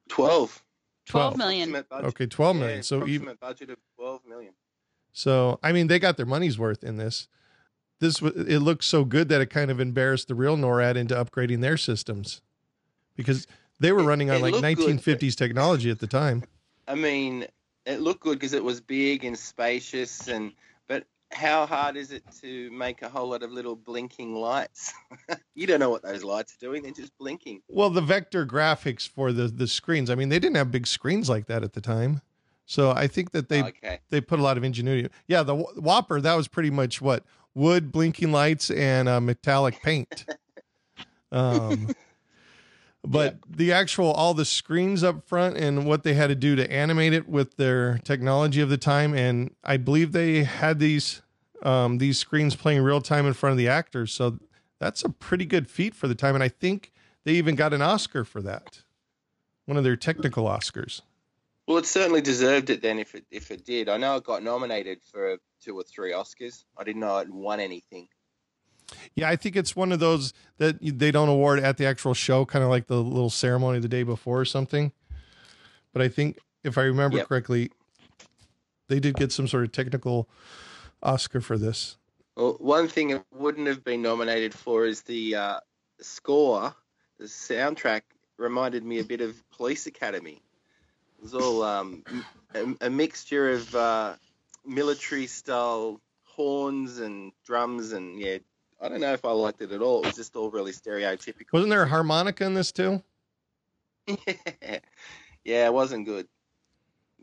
12. 0.10 0.64
12 1.08 1.38
million. 1.38 1.84
Okay, 1.92 2.28
12 2.28 2.56
million. 2.56 2.78
Yeah. 2.78 2.82
So 2.82 3.08
even, 3.08 3.30
approximate 3.30 3.40
budget 3.40 3.70
of 3.72 3.78
12 3.98 4.22
million. 4.28 4.54
So 5.12 5.60
I 5.64 5.72
mean, 5.72 5.88
they 5.88 6.00
got 6.00 6.18
their 6.18 6.26
money's 6.26 6.60
worth 6.60 6.84
in 6.84 6.98
this. 6.98 7.28
This 8.00 8.22
wa- 8.22 8.32
it 8.36 8.60
looked 8.60 8.84
so 8.84 9.04
good 9.04 9.28
that 9.30 9.42
it 9.42 9.48
kind 9.48 9.72
of 9.72 9.80
embarrassed 9.80 10.28
the 10.28 10.36
real 10.36 10.56
NORAD 10.56 10.96
into 10.96 11.16
upgrading 11.16 11.62
their 11.62 11.78
systems 11.78 12.42
because 13.16 13.48
they 13.80 13.92
were 13.92 14.04
running 14.04 14.30
on 14.30 14.38
it 14.38 14.42
like 14.42 14.54
looked 14.54 14.78
good, 14.78 15.00
1950s 15.00 15.36
technology 15.36 15.90
at 15.90 16.00
the 16.00 16.08
time. 16.08 16.44
I 16.90 16.96
mean, 16.96 17.46
it 17.86 18.02
looked 18.02 18.22
good 18.22 18.40
because 18.40 18.54
it 18.54 18.64
was 18.64 18.82
big 18.82 19.24
and 19.24 19.38
spacious, 19.38 20.28
and 20.28 20.54
but 20.88 21.06
how 21.32 21.68
hard 21.68 21.96
is 21.96 22.12
it 22.12 22.24
to 22.42 22.72
make 22.72 23.04
a 23.04 23.10
whole 23.10 23.30
lot 23.30 23.44
of 23.44 23.52
little 23.52 23.76
blinking 23.76 24.36
lights? 24.36 24.92
you 25.56 25.68
don't 25.68 25.80
know 25.80 25.92
what 25.92 26.02
those 26.02 26.24
lights 26.24 26.56
are 26.56 26.66
doing; 26.66 26.82
they're 26.82 26.92
just 26.92 27.16
blinking. 27.20 27.62
Well, 27.70 27.92
the 27.92 28.02
vector 28.02 28.44
graphics 28.44 29.08
for 29.08 29.32
the 29.32 29.48
the 29.48 29.68
screens. 29.68 30.10
I 30.10 30.16
mean, 30.16 30.30
they 30.30 30.40
didn't 30.40 30.58
have 30.58 30.72
big 30.72 30.88
screens 30.88 31.30
like 31.30 31.46
that 31.46 31.64
at 31.64 31.74
the 31.74 31.82
time. 31.82 32.22
So 32.66 32.92
I 32.92 33.06
think 33.06 33.32
that 33.32 33.50
they 33.50 33.64
okay, 33.64 34.00
they 34.10 34.20
put 34.20 34.40
a 34.40 34.44
lot 34.44 34.58
of 34.58 34.64
ingenuity. 34.64 35.10
Yeah, 35.28 35.44
the 35.44 35.56
WOPR 35.56 36.24
that 36.24 36.34
was 36.34 36.48
pretty 36.48 36.72
much 36.72 37.02
what 37.02 37.24
wood, 37.54 37.92
blinking 37.92 38.32
lights, 38.32 38.72
and 38.72 39.08
uh, 39.08 39.22
metallic 39.22 39.80
paint. 39.84 40.26
Um, 41.32 41.94
but 43.06 43.38
the 43.50 43.72
actual 43.72 44.12
all 44.12 44.34
the 44.34 44.46
screens 44.46 45.04
up 45.04 45.28
front 45.28 45.58
and 45.58 45.86
what 45.86 46.04
they 46.04 46.14
had 46.14 46.28
to 46.28 46.36
do 46.36 46.56
to 46.56 46.72
animate 46.72 47.14
it 47.14 47.28
with 47.28 47.56
their 47.56 48.00
technology 48.00 48.62
of 48.62 48.70
the 48.70 48.78
time, 48.78 49.14
and 49.14 49.56
I 49.64 49.78
believe 49.78 50.12
they 50.12 50.44
had 50.44 50.80
these 50.80 51.22
um, 51.64 51.98
these 51.98 52.18
screens 52.18 52.56
playing 52.56 52.82
real 52.82 53.02
time 53.02 53.26
in 53.26 53.34
front 53.34 53.52
of 53.52 53.58
the 53.58 53.68
actors. 53.68 54.12
So 54.12 54.40
that's 54.80 55.04
a 55.04 55.10
pretty 55.10 55.46
good 55.46 55.70
feat 55.70 55.94
for 55.96 56.08
the 56.08 56.16
time, 56.16 56.36
and 56.36 56.44
I 56.44 56.50
think 56.50 56.92
they 57.24 57.34
even 57.34 57.56
got 57.56 57.74
an 57.74 57.82
Oscar 57.82 58.24
for 58.24 58.42
that, 58.42 58.82
one 59.66 59.78
of 59.78 59.84
their 59.84 59.96
technical 59.96 60.46
Oscars. 60.46 61.02
Well, 61.68 61.78
it 61.78 61.86
certainly 61.86 62.22
deserved 62.22 62.70
it 62.70 62.82
then 62.82 62.98
if 63.00 63.14
it 63.16 63.26
if 63.32 63.52
it 63.52 63.64
did. 63.64 63.90
I 63.90 63.98
know 63.98 64.16
it 64.16 64.24
got 64.24 64.44
nominated 64.44 65.02
for 65.04 65.38
two 65.64 65.76
or 65.80 65.84
three 65.84 66.12
Oscars. 66.12 66.64
I 66.78 66.84
didn't 66.84 67.02
know 67.02 67.18
it 67.20 67.30
won 67.30 67.60
anything. 67.60 68.08
Yeah, 69.16 69.30
I 69.30 69.36
think 69.36 69.56
it's 69.56 69.76
one 69.76 69.92
of 69.92 70.00
those 70.00 70.34
that 70.58 70.78
they 70.82 71.12
don't 71.12 71.30
award 71.30 71.60
at 71.60 71.78
the 71.78 71.86
actual 71.86 72.14
show, 72.14 72.46
kind 72.46 72.64
of 72.64 72.70
like 72.70 72.88
the 72.88 73.02
little 73.02 73.30
ceremony 73.30 73.80
the 73.80 73.88
day 73.88 74.04
before 74.04 74.40
or 74.40 74.46
something. 74.46 74.92
But 75.94 76.02
I 76.02 76.08
think 76.08 76.40
if 76.64 76.78
I 76.78 76.84
remember 76.84 77.18
Yep. 77.18 77.28
correctly, 77.28 77.72
they 78.88 79.00
did 79.00 79.16
get 79.16 79.32
some 79.32 79.48
sort 79.48 79.64
of 79.64 79.72
technical 79.72 80.30
Oscar 81.02 81.42
for 81.42 81.58
this. 81.58 81.98
Well, 82.36 82.54
one 82.60 82.88
thing 82.88 83.12
it 83.12 83.24
wouldn't 83.34 83.68
have 83.68 83.84
been 83.84 84.02
nominated 84.02 84.54
for 84.54 84.86
is 84.86 85.02
the 85.02 85.36
uh, 85.36 85.60
score. 86.00 86.74
The 87.18 87.26
soundtrack 87.26 88.02
reminded 88.38 88.84
me 88.84 89.00
a 89.00 89.04
bit 89.04 89.22
of 89.22 89.36
Police 89.52 89.88
Academy. 89.88 90.42
It 91.18 91.24
was 91.24 91.36
all 91.36 91.64
um, 91.64 92.04
a, 92.56 92.66
a 92.82 92.90
mixture 92.90 93.52
of 93.52 93.76
uh, 93.76 94.14
military 94.66 95.28
style 95.28 96.00
horns 96.24 97.00
and 97.00 97.34
drums, 97.46 97.92
and 97.92 98.18
yeah, 98.18 98.38
I 98.82 98.88
don't 98.88 99.02
know 99.02 99.14
if 99.14 99.26
I 99.26 99.32
liked 99.32 99.62
it 99.62 99.72
at 99.72 99.82
all. 99.82 100.04
It 100.04 100.08
was 100.08 100.16
just 100.16 100.36
all 100.36 100.50
really 100.50 100.72
stereotypical. 100.72 101.52
Wasn't 101.52 101.70
there 101.70 101.84
a 101.84 101.88
harmonica 101.88 102.46
in 102.46 102.54
this 102.54 102.72
too? 102.72 103.04
yeah, 104.08 105.66
it 105.66 105.74
wasn't 105.74 106.06
good. 106.06 106.28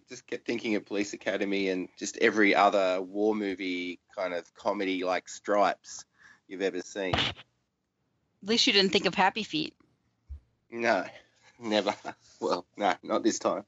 Just 0.09 0.27
kept 0.27 0.47
thinking 0.47 0.75
of 0.77 0.85
Police 0.85 1.15
Academy 1.15 1.69
and 1.71 1.89
just 1.99 2.17
every 2.19 2.55
other 2.55 3.01
war 3.03 3.35
movie 3.35 3.99
kind 4.15 4.35
of 4.35 4.53
comedy 4.55 5.03
like 5.03 5.29
Stripes 5.29 6.05
you've 6.47 6.63
ever 6.63 6.81
seen. 6.83 7.15
At 7.15 7.35
least 8.43 8.67
you 8.67 8.73
didn't 8.73 8.93
think 8.93 9.07
of 9.07 9.15
Happy 9.15 9.43
Feet. 9.43 9.75
No, 10.71 11.05
never. 11.59 11.95
Well, 12.41 12.67
no, 12.77 12.95
not 13.03 13.23
this 13.23 13.39
time. 13.39 13.65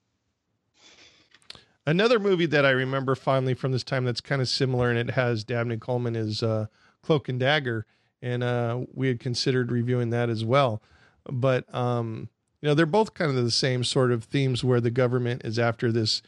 Another 1.86 2.18
movie 2.18 2.46
that 2.46 2.66
I 2.66 2.70
remember 2.70 3.14
fondly 3.14 3.54
from 3.54 3.72
this 3.72 3.82
time 3.82 4.04
that's 4.04 4.20
kind 4.20 4.42
of 4.42 4.48
similar, 4.48 4.90
and 4.90 4.98
it 4.98 5.14
has 5.14 5.42
Dabney 5.42 5.78
Coleman 5.78 6.14
is 6.14 6.42
uh, 6.42 6.66
Cloak 7.02 7.28
and 7.28 7.40
Dagger, 7.40 7.86
and 8.22 8.42
uh, 8.42 8.80
we 8.92 9.08
had 9.08 9.20
considered 9.20 9.70
reviewing 9.72 10.10
that 10.10 10.28
as 10.28 10.44
well. 10.44 10.82
But 11.30 11.72
um, 11.74 12.28
you 12.60 12.68
know, 12.68 12.74
they're 12.74 12.86
both 12.86 13.14
kind 13.14 13.30
of 13.30 13.42
the 13.42 13.50
same 13.50 13.84
sort 13.84 14.10
of 14.10 14.24
themes 14.24 14.64
where 14.64 14.80
the 14.80 14.90
government 14.90 15.42
is 15.44 15.58
after 15.58 15.92
this 15.92 16.22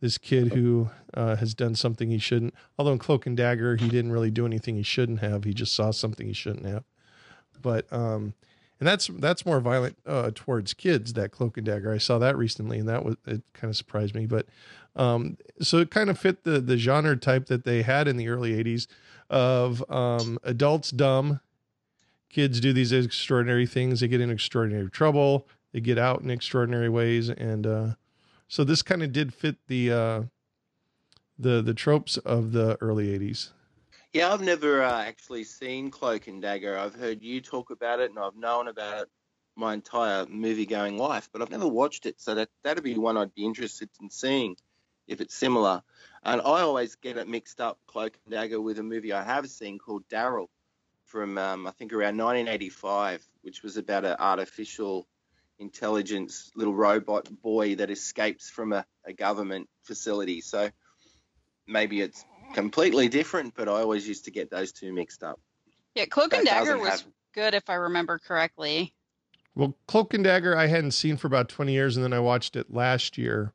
this 0.00 0.18
kid 0.18 0.52
who 0.52 0.90
uh, 1.14 1.36
has 1.36 1.54
done 1.54 1.74
something 1.74 2.10
he 2.10 2.18
shouldn't. 2.18 2.54
Although 2.78 2.92
in 2.92 2.98
Cloak 2.98 3.26
and 3.26 3.36
Dagger, 3.36 3.76
he 3.76 3.88
didn't 3.88 4.12
really 4.12 4.30
do 4.30 4.44
anything 4.44 4.76
he 4.76 4.82
shouldn't 4.82 5.20
have. 5.20 5.44
He 5.44 5.54
just 5.54 5.74
saw 5.74 5.92
something 5.92 6.26
he 6.26 6.32
shouldn't 6.32 6.66
have. 6.66 6.84
But 7.62 7.90
um, 7.92 8.34
and 8.80 8.88
that's 8.88 9.06
that's 9.06 9.46
more 9.46 9.60
violent 9.60 9.96
uh, 10.06 10.30
towards 10.34 10.74
kids. 10.74 11.14
That 11.14 11.30
Cloak 11.30 11.56
and 11.56 11.66
Dagger, 11.66 11.92
I 11.92 11.98
saw 11.98 12.18
that 12.18 12.36
recently, 12.36 12.78
and 12.78 12.88
that 12.88 13.04
was 13.04 13.16
it. 13.26 13.42
Kind 13.52 13.70
of 13.70 13.76
surprised 13.76 14.14
me, 14.14 14.26
but 14.26 14.46
um, 14.96 15.36
so 15.60 15.78
it 15.78 15.90
kind 15.90 16.10
of 16.10 16.18
fit 16.18 16.44
the 16.44 16.60
the 16.60 16.76
genre 16.76 17.16
type 17.16 17.46
that 17.46 17.64
they 17.64 17.82
had 17.82 18.08
in 18.08 18.16
the 18.16 18.28
early 18.28 18.52
'80s 18.52 18.86
of 19.30 19.84
um, 19.90 20.38
adults 20.44 20.90
dumb, 20.90 21.40
kids 22.28 22.60
do 22.60 22.72
these 22.72 22.92
extraordinary 22.92 23.66
things, 23.66 24.00
they 24.00 24.08
get 24.08 24.20
in 24.20 24.30
extraordinary 24.30 24.90
trouble, 24.90 25.48
they 25.72 25.80
get 25.80 25.98
out 25.98 26.20
in 26.20 26.30
extraordinary 26.30 26.88
ways, 26.88 27.28
and 27.28 27.66
uh, 27.66 27.88
so 28.48 28.64
this 28.64 28.82
kind 28.82 29.02
of 29.02 29.12
did 29.12 29.34
fit 29.34 29.56
the 29.66 29.90
uh, 29.90 30.22
the 31.38 31.62
the 31.62 31.74
tropes 31.74 32.16
of 32.18 32.52
the 32.52 32.76
early 32.80 33.18
'80s. 33.18 33.50
Yeah, 34.12 34.32
I've 34.32 34.42
never 34.42 34.82
uh, 34.84 35.02
actually 35.02 35.42
seen 35.42 35.90
Cloak 35.90 36.28
and 36.28 36.40
Dagger. 36.40 36.78
I've 36.78 36.94
heard 36.94 37.20
you 37.20 37.40
talk 37.40 37.70
about 37.70 37.98
it, 37.98 38.10
and 38.10 38.18
I've 38.18 38.36
known 38.36 38.68
about 38.68 39.02
it 39.02 39.08
my 39.56 39.74
entire 39.74 40.26
movie-going 40.26 40.98
life, 40.98 41.28
but 41.32 41.42
I've 41.42 41.50
never 41.50 41.68
watched 41.68 42.06
it. 42.06 42.20
So 42.20 42.34
that 42.34 42.48
that'd 42.62 42.84
be 42.84 42.96
one 42.96 43.16
I'd 43.16 43.34
be 43.34 43.44
interested 43.44 43.88
in 44.00 44.10
seeing 44.10 44.56
if 45.06 45.20
it's 45.20 45.34
similar. 45.34 45.82
And 46.22 46.40
I 46.40 46.62
always 46.62 46.94
get 46.96 47.16
it 47.16 47.28
mixed 47.28 47.60
up, 47.60 47.78
Cloak 47.86 48.18
and 48.24 48.32
Dagger, 48.32 48.60
with 48.60 48.78
a 48.78 48.82
movie 48.82 49.12
I 49.12 49.22
have 49.22 49.48
seen 49.48 49.78
called 49.78 50.08
Daryl 50.08 50.48
from 51.04 51.36
um, 51.38 51.66
I 51.66 51.70
think 51.72 51.92
around 51.92 52.16
1985, 52.16 53.26
which 53.42 53.62
was 53.62 53.76
about 53.76 54.04
an 54.04 54.16
artificial 54.18 55.06
intelligence 55.58 56.50
little 56.56 56.74
robot 56.74 57.28
boy 57.42 57.76
that 57.76 57.90
escapes 57.90 58.50
from 58.50 58.72
a, 58.72 58.84
a 59.04 59.12
government 59.12 59.68
facility. 59.82 60.40
So 60.40 60.70
maybe 61.66 62.00
it's 62.00 62.24
completely 62.54 63.08
different, 63.08 63.54
but 63.54 63.68
I 63.68 63.72
always 63.72 64.08
used 64.08 64.24
to 64.24 64.30
get 64.30 64.50
those 64.50 64.72
two 64.72 64.92
mixed 64.92 65.22
up. 65.22 65.38
Yeah, 65.94 66.06
Cloak 66.06 66.34
and 66.34 66.46
That 66.46 66.64
Dagger 66.64 66.78
was 66.78 66.88
have- 66.88 67.04
good 67.34 67.54
if 67.54 67.68
I 67.68 67.74
remember 67.74 68.18
correctly. 68.18 68.94
Well, 69.54 69.76
Cloak 69.86 70.14
and 70.14 70.24
Dagger 70.24 70.56
I 70.56 70.66
hadn't 70.66 70.92
seen 70.92 71.16
for 71.16 71.28
about 71.28 71.48
20 71.48 71.72
years, 71.72 71.96
and 71.96 72.02
then 72.02 72.12
I 72.12 72.18
watched 72.18 72.56
it 72.56 72.72
last 72.74 73.16
year, 73.16 73.52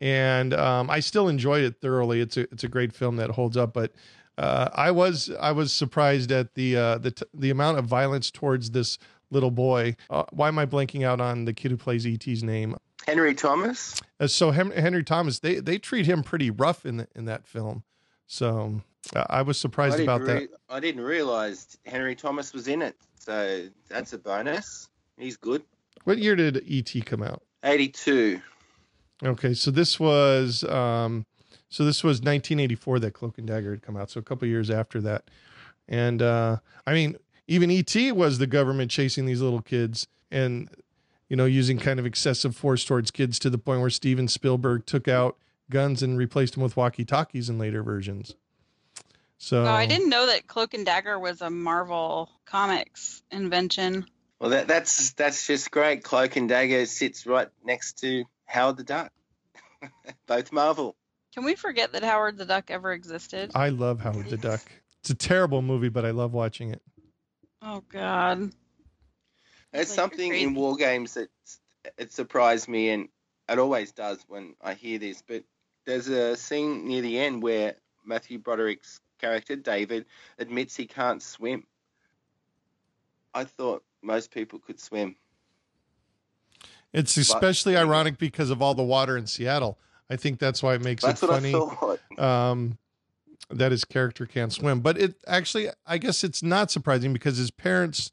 and 0.00 0.54
um, 0.54 0.90
I 0.90 1.00
still 1.00 1.28
enjoyed 1.28 1.64
it 1.64 1.80
thoroughly. 1.80 2.20
It's 2.20 2.36
a 2.36 2.42
it's 2.52 2.64
a 2.64 2.68
great 2.68 2.92
film 2.92 3.16
that 3.16 3.30
holds 3.30 3.56
up, 3.56 3.72
but 3.72 3.92
uh, 4.38 4.70
I 4.72 4.90
was 4.90 5.30
I 5.40 5.52
was 5.52 5.72
surprised 5.72 6.32
at 6.32 6.54
the 6.54 6.76
uh, 6.76 6.98
the 6.98 7.10
t- 7.10 7.26
the 7.34 7.50
amount 7.50 7.78
of 7.78 7.84
violence 7.84 8.30
towards 8.30 8.70
this 8.70 8.98
little 9.30 9.50
boy. 9.50 9.96
Uh, 10.08 10.24
why 10.30 10.48
am 10.48 10.58
I 10.58 10.66
blanking 10.66 11.04
out 11.04 11.20
on 11.20 11.44
the 11.44 11.52
kid 11.52 11.70
who 11.70 11.76
plays 11.76 12.06
ET's 12.06 12.42
name? 12.42 12.76
Henry 13.06 13.34
Thomas. 13.34 14.00
Uh, 14.18 14.26
so 14.26 14.50
Hem- 14.50 14.72
Henry 14.72 15.04
Thomas, 15.04 15.38
they 15.40 15.56
they 15.60 15.78
treat 15.78 16.06
him 16.06 16.22
pretty 16.22 16.50
rough 16.50 16.86
in 16.86 16.98
the, 16.98 17.08
in 17.14 17.26
that 17.26 17.46
film. 17.46 17.84
So 18.26 18.80
uh, 19.14 19.24
I 19.28 19.42
was 19.42 19.58
surprised 19.58 19.96
didn't, 19.96 20.08
about 20.08 20.26
that. 20.26 20.48
I 20.68 20.80
didn't 20.80 21.02
realize 21.02 21.76
Henry 21.84 22.14
Thomas 22.14 22.52
was 22.52 22.68
in 22.68 22.80
it, 22.80 22.96
so 23.18 23.66
that's 23.88 24.12
a 24.12 24.18
bonus. 24.18 24.88
He's 25.18 25.36
good. 25.36 25.62
What 26.04 26.18
year 26.18 26.34
did 26.34 26.64
ET 26.68 27.04
come 27.04 27.22
out? 27.22 27.42
82. 27.62 28.40
Okay, 29.22 29.54
so 29.54 29.70
this 29.70 30.00
was 30.00 30.64
um, 30.64 31.26
so 31.68 31.84
this 31.84 32.02
was 32.02 32.18
1984 32.18 33.00
that 33.00 33.12
Cloak 33.12 33.38
and 33.38 33.46
Dagger 33.46 33.72
had 33.72 33.82
come 33.82 33.96
out. 33.96 34.10
So 34.10 34.18
a 34.18 34.22
couple 34.22 34.48
years 34.48 34.70
after 34.70 35.00
that, 35.02 35.24
and 35.88 36.22
uh, 36.22 36.58
I 36.86 36.94
mean, 36.94 37.16
even 37.46 37.70
ET 37.70 37.94
was 38.14 38.38
the 38.38 38.46
government 38.46 38.90
chasing 38.90 39.26
these 39.26 39.40
little 39.40 39.62
kids 39.62 40.06
and 40.30 40.68
you 41.28 41.36
know 41.36 41.44
using 41.44 41.78
kind 41.78 41.98
of 41.98 42.06
excessive 42.06 42.56
force 42.56 42.84
towards 42.84 43.10
kids 43.10 43.38
to 43.40 43.50
the 43.50 43.58
point 43.58 43.80
where 43.80 43.90
Steven 43.90 44.28
Spielberg 44.28 44.86
took 44.86 45.06
out 45.06 45.36
guns 45.70 46.02
and 46.02 46.18
replaced 46.18 46.54
them 46.54 46.62
with 46.62 46.76
walkie 46.76 47.04
talkies 47.04 47.48
in 47.48 47.58
later 47.58 47.82
versions. 47.82 48.34
So 49.38 49.64
Oh, 49.64 49.72
I 49.72 49.86
didn't 49.86 50.10
know 50.10 50.26
that 50.26 50.46
Cloak 50.46 50.74
and 50.74 50.84
Dagger 50.84 51.18
was 51.18 51.40
a 51.40 51.48
Marvel 51.48 52.30
Comics 52.44 53.22
invention. 53.30 54.06
Well, 54.38 54.50
that, 54.50 54.68
that's 54.68 55.12
that's 55.12 55.46
just 55.46 55.70
great. 55.70 56.02
Cloak 56.02 56.36
and 56.36 56.48
Dagger 56.48 56.86
sits 56.86 57.26
right 57.26 57.48
next 57.64 58.00
to 58.00 58.24
Howard 58.50 58.76
the 58.76 58.84
Duck. 58.84 59.12
Both 60.26 60.52
Marvel. 60.52 60.96
Can 61.32 61.44
we 61.44 61.54
forget 61.54 61.92
that 61.92 62.02
Howard 62.02 62.36
the 62.36 62.44
Duck 62.44 62.70
ever 62.70 62.92
existed? 62.92 63.52
I 63.54 63.68
love 63.68 64.00
Howard 64.00 64.28
the 64.28 64.36
Duck. 64.36 64.60
It's 65.00 65.10
a 65.10 65.14
terrible 65.14 65.62
movie, 65.62 65.88
but 65.88 66.04
I 66.04 66.10
love 66.10 66.32
watching 66.32 66.72
it. 66.72 66.82
Oh 67.62 67.82
God. 67.90 68.50
There's 69.72 69.88
Like, 69.88 69.96
something 69.96 70.34
in 70.34 70.54
WarGames 70.54 71.14
that 71.14 71.28
it 71.96 72.12
surprised 72.12 72.68
me, 72.68 72.90
and 72.90 73.08
it 73.48 73.58
always 73.58 73.92
does 73.92 74.18
when 74.26 74.56
I 74.60 74.74
hear 74.74 74.98
this. 74.98 75.22
But 75.26 75.44
there's 75.86 76.08
a 76.08 76.36
scene 76.36 76.88
near 76.88 77.02
the 77.02 77.18
end 77.18 77.42
where 77.42 77.76
Matthew 78.04 78.38
Broderick's 78.38 79.00
character 79.20 79.54
David 79.54 80.06
admits 80.38 80.74
he 80.74 80.86
can't 80.86 81.22
swim. 81.22 81.64
I 83.32 83.44
thought 83.44 83.84
most 84.02 84.32
people 84.32 84.58
could 84.58 84.80
swim. 84.80 85.14
It's 86.92 87.16
especially 87.16 87.76
ironic 87.76 88.18
because 88.18 88.50
of 88.50 88.60
all 88.60 88.74
the 88.74 88.82
water 88.82 89.16
in 89.16 89.26
Seattle. 89.26 89.78
I 90.08 90.16
think 90.16 90.40
that's 90.40 90.62
why 90.62 90.74
it 90.74 90.82
makes 90.82 91.04
it 91.04 91.18
funny. 91.18 91.54
Um, 92.18 92.78
that 93.48 93.70
his 93.72 93.84
character 93.84 94.26
can't 94.26 94.52
swim. 94.52 94.80
But 94.80 94.98
it 94.98 95.14
actually, 95.26 95.68
I 95.86 95.98
guess 95.98 96.24
it's 96.24 96.42
not 96.42 96.70
surprising 96.70 97.12
because 97.12 97.36
his 97.36 97.50
parents 97.50 98.12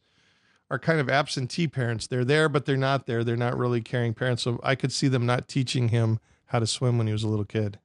are 0.70 0.80
kind 0.80 1.00
of 1.00 1.10
absentee 1.10 1.68
parents. 1.68 2.08
They're 2.08 2.26
there, 2.26 2.50
but 2.50 2.66
they're 2.66 2.78
not 2.78 3.08
there. 3.08 3.24
They're 3.24 3.38
not 3.38 3.58
really 3.58 3.82
caring 3.82 4.14
parents. 4.14 4.44
So 4.44 4.60
I 4.64 4.76
could 4.76 4.92
see 4.92 5.08
them 5.08 5.26
not 5.26 5.48
teaching 5.48 5.90
him 5.90 6.20
how 6.48 6.60
to 6.60 6.68
swim 6.68 6.98
when 6.98 7.08
he 7.08 7.14
was 7.14 7.24
a 7.24 7.28
little 7.28 7.46
kid. 7.46 7.80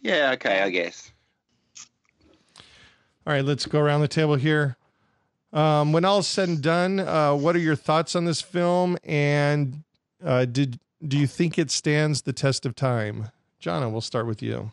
Yeah, 0.00 0.32
okay, 0.34 0.62
I 0.62 0.70
guess. 0.70 1.12
All 3.24 3.32
right, 3.32 3.44
let's 3.44 3.66
go 3.66 3.80
around 3.80 4.00
the 4.00 4.08
table 4.08 4.34
here. 4.34 4.76
Um, 5.52 5.92
when 5.92 6.04
all 6.04 6.20
is 6.20 6.26
said 6.26 6.48
and 6.48 6.62
done, 6.62 7.00
uh, 7.00 7.34
what 7.34 7.54
are 7.54 7.60
your 7.60 7.76
thoughts 7.76 8.16
on 8.16 8.24
this 8.24 8.40
film? 8.40 8.96
And 9.04 9.82
uh, 10.24 10.46
did 10.46 10.78
do 11.06 11.18
you 11.18 11.26
think 11.26 11.58
it 11.58 11.70
stands 11.70 12.22
the 12.22 12.32
test 12.32 12.64
of 12.64 12.74
time? 12.74 13.30
Jana, 13.58 13.90
we'll 13.90 14.00
start 14.00 14.26
with 14.26 14.42
you. 14.42 14.72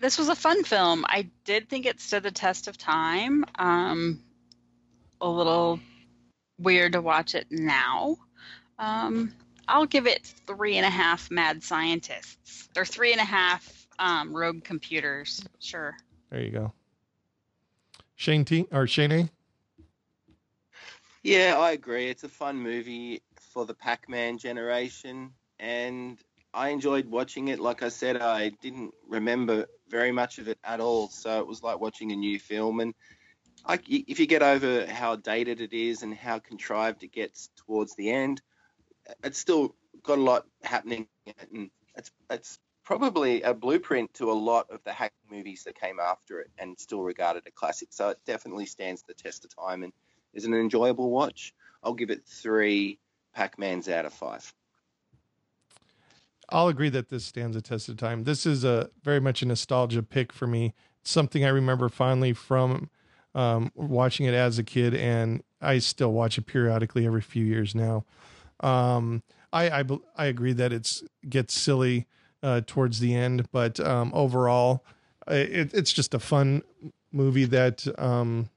This 0.00 0.18
was 0.18 0.28
a 0.28 0.34
fun 0.34 0.64
film. 0.64 1.04
I 1.08 1.28
did 1.44 1.68
think 1.68 1.86
it 1.86 2.00
stood 2.00 2.22
the 2.22 2.30
test 2.30 2.68
of 2.68 2.76
time. 2.76 3.44
Um, 3.56 4.22
a 5.20 5.28
little 5.28 5.80
weird 6.58 6.92
to 6.92 7.00
watch 7.00 7.34
it 7.34 7.46
now. 7.50 8.16
Um, 8.78 9.32
I'll 9.66 9.86
give 9.86 10.06
it 10.06 10.32
three 10.46 10.76
and 10.76 10.86
a 10.86 10.90
half 10.90 11.30
mad 11.30 11.62
scientists. 11.62 12.68
Or 12.76 12.84
three 12.84 13.12
and 13.12 13.20
a 13.20 13.24
half 13.24 13.86
um, 13.98 14.32
rogue 14.32 14.62
computers. 14.62 15.44
Sure. 15.58 15.96
There 16.30 16.40
you 16.40 16.50
go. 16.50 16.72
Shane 18.14 18.44
T 18.44 18.66
or 18.70 18.86
Shane 18.86 19.12
A. 19.12 19.30
Yeah, 21.28 21.56
I 21.58 21.72
agree. 21.72 22.08
It's 22.08 22.24
a 22.24 22.28
fun 22.28 22.56
movie 22.58 23.22
for 23.52 23.66
the 23.66 23.74
Pac-Man 23.74 24.38
generation. 24.38 25.32
and 25.58 26.18
I 26.54 26.70
enjoyed 26.70 27.06
watching 27.06 27.48
it. 27.48 27.60
Like 27.60 27.82
I 27.82 27.90
said, 27.90 28.16
I 28.16 28.50
didn't 28.62 28.94
remember 29.06 29.66
very 29.90 30.12
much 30.12 30.38
of 30.38 30.48
it 30.48 30.58
at 30.64 30.80
all, 30.80 31.08
so 31.10 31.40
it 31.40 31.46
was 31.46 31.62
like 31.62 31.80
watching 31.80 32.12
a 32.12 32.16
new 32.16 32.38
film. 32.40 32.80
And 32.80 32.94
I, 33.66 33.80
if 33.88 34.20
you 34.20 34.26
get 34.26 34.42
over 34.42 34.86
how 34.86 35.16
dated 35.16 35.60
it 35.60 35.72
is 35.74 36.02
and 36.02 36.14
how 36.14 36.38
contrived 36.40 37.04
it 37.04 37.12
gets 37.12 37.50
towards 37.56 37.94
the 37.96 38.10
end, 38.10 38.42
it's 39.24 39.38
still 39.38 39.74
got 40.04 40.18
a 40.18 40.22
lot 40.22 40.46
happening, 40.62 41.08
and 41.52 41.70
it's 41.96 42.10
it's 42.30 42.58
probably 42.84 43.42
a 43.42 43.54
blueprint 43.54 44.14
to 44.14 44.32
a 44.32 44.34
lot 44.34 44.70
of 44.70 44.82
the 44.84 44.92
hack 44.92 45.12
movies 45.30 45.64
that 45.64 45.78
came 45.80 46.00
after 46.00 46.40
it, 46.40 46.50
and 46.58 46.78
still 46.78 47.02
regarded 47.02 47.44
a 47.46 47.52
classic. 47.52 47.88
So 47.92 48.10
it 48.10 48.18
definitely 48.26 48.66
stands 48.66 49.04
the 49.04 49.14
test 49.14 49.44
of 49.44 49.54
time 49.56 49.84
and 49.84 49.92
is 50.34 50.44
an 50.44 50.54
enjoyable 50.54 51.10
watch. 51.10 51.54
I'll 51.82 51.94
give 51.94 52.10
it 52.10 52.24
three 52.26 52.98
Pac-Mans 53.34 53.88
out 53.88 54.04
of 54.04 54.12
five. 54.12 54.52
I'll 56.50 56.68
agree 56.68 56.88
that 56.88 57.08
this 57.10 57.24
stands 57.24 57.56
a 57.56 57.60
test 57.60 57.88
of 57.88 57.96
time. 57.98 58.24
This 58.24 58.46
is 58.46 58.64
a 58.64 58.90
very 59.02 59.20
much 59.20 59.42
a 59.42 59.46
nostalgia 59.46 60.02
pick 60.02 60.32
for 60.32 60.46
me. 60.46 60.74
something 61.02 61.44
I 61.44 61.48
remember 61.48 61.88
fondly 61.88 62.32
from 62.32 62.90
um, 63.34 63.72
watching 63.74 64.26
it 64.26 64.34
as 64.34 64.58
a 64.58 64.64
kid, 64.64 64.94
and 64.94 65.42
I 65.60 65.78
still 65.78 66.12
watch 66.12 66.38
it 66.38 66.46
periodically 66.46 67.06
every 67.06 67.20
few 67.20 67.44
years 67.44 67.74
now. 67.74 68.04
Um, 68.60 69.22
I, 69.52 69.80
I, 69.80 69.84
I 70.16 70.26
agree 70.26 70.52
that 70.52 70.72
it's 70.72 71.02
gets 71.28 71.54
silly 71.54 72.06
uh, 72.42 72.60
towards 72.66 73.00
the 73.00 73.14
end, 73.14 73.50
but 73.52 73.80
um, 73.80 74.12
overall, 74.14 74.84
it, 75.26 75.72
it's 75.74 75.92
just 75.92 76.14
a 76.14 76.18
fun 76.18 76.62
movie 77.12 77.46
that 77.46 77.86
um, 77.98 78.50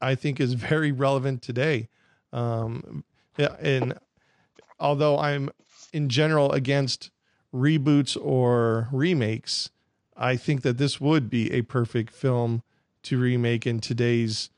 I 0.00 0.14
think 0.14 0.40
is 0.40 0.54
very 0.54 0.92
relevant 0.92 1.42
today. 1.42 1.88
Um, 2.32 3.04
and 3.38 3.94
although 4.78 5.18
I'm 5.18 5.50
in 5.92 6.08
general 6.08 6.52
against 6.52 7.10
reboots 7.54 8.16
or 8.20 8.88
remakes, 8.92 9.70
I 10.16 10.36
think 10.36 10.62
that 10.62 10.78
this 10.78 11.00
would 11.00 11.28
be 11.28 11.52
a 11.52 11.62
perfect 11.62 12.12
film 12.12 12.62
to 13.04 13.18
remake 13.18 13.66
in 13.66 13.80
today's 13.80 14.50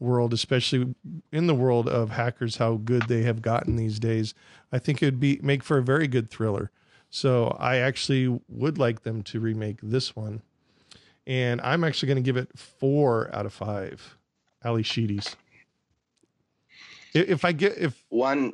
world, 0.00 0.32
especially 0.32 0.94
in 1.32 1.46
the 1.46 1.54
world 1.54 1.88
of 1.88 2.10
hackers, 2.10 2.56
how 2.56 2.76
good 2.76 3.08
they 3.08 3.22
have 3.22 3.42
gotten 3.42 3.76
these 3.76 3.98
days. 3.98 4.34
I 4.70 4.78
think 4.78 5.02
it 5.02 5.06
would 5.06 5.20
be 5.20 5.40
make 5.42 5.62
for 5.62 5.78
a 5.78 5.82
very 5.82 6.06
good 6.06 6.30
thriller. 6.30 6.70
So 7.10 7.56
I 7.58 7.76
actually 7.76 8.40
would 8.48 8.78
like 8.78 9.02
them 9.02 9.22
to 9.24 9.40
remake 9.40 9.78
this 9.82 10.14
one. 10.14 10.42
And 11.26 11.60
I'm 11.62 11.84
actually 11.84 12.06
going 12.08 12.16
to 12.16 12.22
give 12.22 12.36
it 12.36 12.56
four 12.56 13.34
out 13.34 13.46
of 13.46 13.52
five 13.52 14.17
Ally 14.64 14.82
Sheedys. 14.82 15.34
If 17.14 17.44
I 17.44 17.52
get 17.52 17.78
if 17.78 18.04
one 18.08 18.52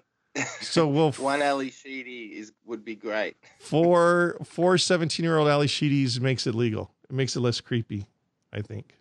so 0.60 0.86
we'll 0.86 1.12
one 1.18 1.42
Ally 1.42 1.70
Sheedy 1.70 2.38
is 2.38 2.52
would 2.64 2.84
be 2.84 2.96
great. 2.96 3.36
Four 3.60 4.36
four 4.44 4.78
17 4.78 5.24
year 5.24 5.38
old 5.38 5.48
Ally 5.48 5.66
Sheedys 5.66 6.20
makes 6.20 6.46
it 6.46 6.54
legal. 6.54 6.90
It 7.08 7.14
makes 7.14 7.36
it 7.36 7.40
less 7.40 7.60
creepy, 7.60 8.06
I 8.52 8.62
think. 8.62 8.94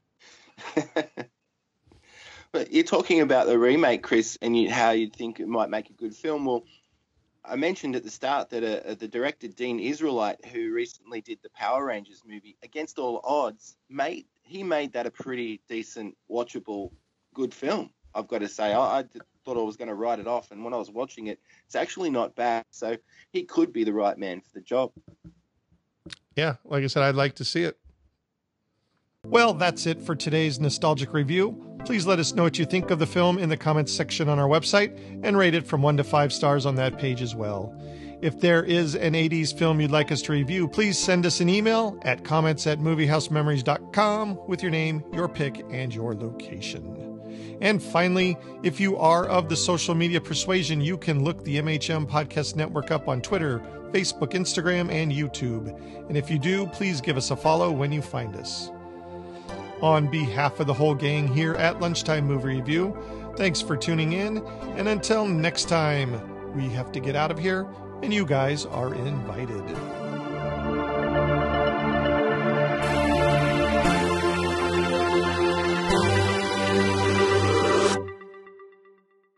but 2.51 2.71
you're 2.71 2.83
talking 2.83 3.21
about 3.21 3.47
the 3.47 3.57
remake, 3.57 4.03
Chris, 4.03 4.37
and 4.41 4.57
you, 4.57 4.69
how 4.69 4.91
you'd 4.91 5.15
think 5.15 5.39
it 5.39 5.47
might 5.47 5.69
make 5.69 5.89
a 5.89 5.93
good 5.93 6.15
film. 6.15 6.45
Well, 6.45 6.63
I 7.45 7.55
mentioned 7.55 7.95
at 7.95 8.03
the 8.03 8.11
start 8.11 8.49
that 8.51 8.63
uh, 8.63 8.93
the 8.95 9.07
director 9.07 9.47
Dean 9.47 9.79
Israelite, 9.79 10.45
who 10.45 10.73
recently 10.73 11.21
did 11.21 11.39
the 11.41 11.49
Power 11.49 11.85
Rangers 11.85 12.21
movie, 12.25 12.57
against 12.63 12.99
all 12.99 13.21
odds, 13.23 13.75
made 13.89 14.25
he 14.43 14.63
made 14.63 14.93
that 14.93 15.05
a 15.05 15.11
pretty 15.11 15.61
decent, 15.67 16.15
watchable, 16.29 16.91
good 17.33 17.53
film. 17.53 17.89
I've 18.13 18.27
got 18.27 18.39
to 18.39 18.47
say, 18.47 18.73
I, 18.73 18.99
I 18.99 19.03
thought 19.43 19.57
I 19.57 19.63
was 19.63 19.77
going 19.77 19.87
to 19.87 19.95
write 19.95 20.19
it 20.19 20.27
off, 20.27 20.51
and 20.51 20.63
when 20.63 20.73
I 20.73 20.77
was 20.77 20.91
watching 20.91 21.27
it, 21.27 21.39
it's 21.65 21.75
actually 21.75 22.09
not 22.09 22.35
bad. 22.35 22.63
So 22.69 22.97
he 23.31 23.43
could 23.43 23.73
be 23.73 23.83
the 23.83 23.93
right 23.93 24.17
man 24.17 24.41
for 24.41 24.49
the 24.53 24.61
job. 24.61 24.91
Yeah, 26.35 26.55
like 26.63 26.83
I 26.83 26.87
said, 26.87 27.03
I'd 27.03 27.15
like 27.15 27.35
to 27.35 27.45
see 27.45 27.63
it. 27.63 27.77
Well, 29.25 29.53
that's 29.53 29.85
it 29.85 30.01
for 30.01 30.15
today's 30.15 30.59
nostalgic 30.59 31.13
review. 31.13 31.77
Please 31.85 32.05
let 32.05 32.19
us 32.19 32.33
know 32.33 32.43
what 32.43 32.59
you 32.59 32.65
think 32.65 32.91
of 32.91 32.99
the 32.99 33.07
film 33.07 33.37
in 33.37 33.47
the 33.47 33.55
comments 33.55 33.93
section 33.93 34.27
on 34.27 34.37
our 34.37 34.49
website 34.49 34.97
and 35.23 35.37
rate 35.37 35.53
it 35.53 35.65
from 35.65 35.81
1 35.81 35.97
to 35.97 36.03
5 36.03 36.33
stars 36.33 36.65
on 36.65 36.75
that 36.75 36.97
page 36.97 37.21
as 37.21 37.33
well. 37.33 37.73
If 38.23 38.39
there 38.39 38.63
is 38.63 38.95
an 38.95 39.15
80s 39.15 39.53
film 39.53 39.81
you'd 39.81 39.91
like 39.91 40.09
us 40.09 40.21
to 40.21 40.31
review, 40.31 40.65
please 40.69 40.97
send 40.97 41.25
us 41.25 41.41
an 41.41 41.49
email 41.49 41.99
at 42.03 42.23
comments 42.23 42.65
at 42.67 42.79
moviehousememories.com 42.79 44.47
with 44.47 44.63
your 44.63 44.71
name, 44.71 45.03
your 45.11 45.27
pick, 45.27 45.61
and 45.69 45.93
your 45.93 46.15
location. 46.15 47.19
And 47.59 47.83
finally, 47.83 48.37
if 48.63 48.79
you 48.79 48.95
are 48.95 49.25
of 49.25 49.49
the 49.49 49.57
social 49.57 49.93
media 49.93 50.21
persuasion, 50.21 50.79
you 50.79 50.97
can 50.97 51.25
look 51.25 51.43
the 51.43 51.57
MHM 51.57 52.09
Podcast 52.09 52.55
Network 52.55 52.91
up 52.91 53.09
on 53.09 53.21
Twitter, 53.21 53.59
Facebook, 53.91 54.31
Instagram, 54.31 54.89
and 54.89 55.11
YouTube. 55.11 55.77
And 56.07 56.15
if 56.15 56.31
you 56.31 56.39
do, 56.39 56.65
please 56.67 57.01
give 57.01 57.17
us 57.17 57.29
a 57.29 57.35
follow 57.35 57.71
when 57.71 57.91
you 57.91 58.01
find 58.01 58.37
us. 58.37 58.71
On 59.81 60.09
behalf 60.09 60.61
of 60.61 60.67
the 60.67 60.73
whole 60.73 60.95
gang 60.95 61.27
here 61.27 61.55
at 61.55 61.81
Lunchtime 61.81 62.25
Movie 62.25 62.55
Review, 62.55 62.97
thanks 63.35 63.59
for 63.59 63.75
tuning 63.75 64.13
in. 64.13 64.37
And 64.77 64.87
until 64.87 65.25
next 65.27 65.67
time, 65.67 66.21
we 66.55 66.69
have 66.69 66.91
to 66.93 67.01
get 67.01 67.17
out 67.17 67.31
of 67.31 67.39
here, 67.39 67.67
and 68.03 68.13
you 68.13 68.25
guys 68.25 68.65
are 68.65 68.93
invited. 68.93 69.65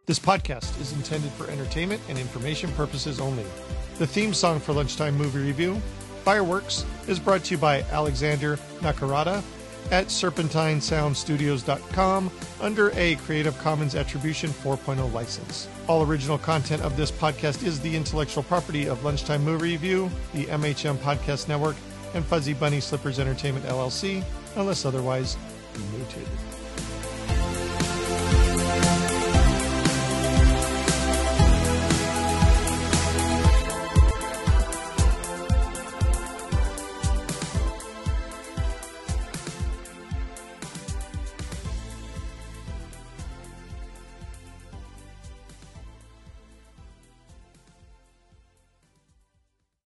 This 0.07 0.17
podcast 0.19 0.81
is 0.81 0.93
intended 0.93 1.31
for 1.33 1.47
entertainment 1.49 2.01
and 2.09 2.17
information 2.17 2.71
purposes 2.71 3.19
only. 3.19 3.45
The 3.99 4.07
theme 4.07 4.33
song 4.33 4.59
for 4.59 4.73
Lunchtime 4.73 5.15
Movie 5.15 5.39
Review, 5.39 5.75
Fireworks, 6.23 6.85
is 7.07 7.19
brought 7.19 7.43
to 7.45 7.51
you 7.53 7.59
by 7.59 7.81
Alexander 7.91 8.57
Nakarada 8.79 9.43
at 9.91 10.07
serpentinesoundstudios.com 10.07 12.31
under 12.61 12.91
a 12.91 13.15
Creative 13.15 13.57
Commons 13.59 13.95
Attribution 13.95 14.49
4.0 14.49 15.11
license. 15.13 15.67
All 15.87 16.03
original 16.03 16.37
content 16.37 16.81
of 16.81 16.97
this 16.97 17.11
podcast 17.11 17.63
is 17.63 17.79
the 17.79 17.95
intellectual 17.95 18.43
property 18.43 18.87
of 18.87 19.03
Lunchtime 19.03 19.43
Movie 19.43 19.71
Review, 19.71 20.09
the 20.33 20.45
MHM 20.45 20.97
Podcast 20.97 21.47
Network, 21.47 21.75
and 22.13 22.25
Fuzzy 22.25 22.53
Bunny 22.53 22.79
Slippers 22.79 23.19
Entertainment 23.19 23.65
LLC, 23.65 24.23
unless 24.55 24.85
otherwise 24.85 25.37
noted. 25.93 26.54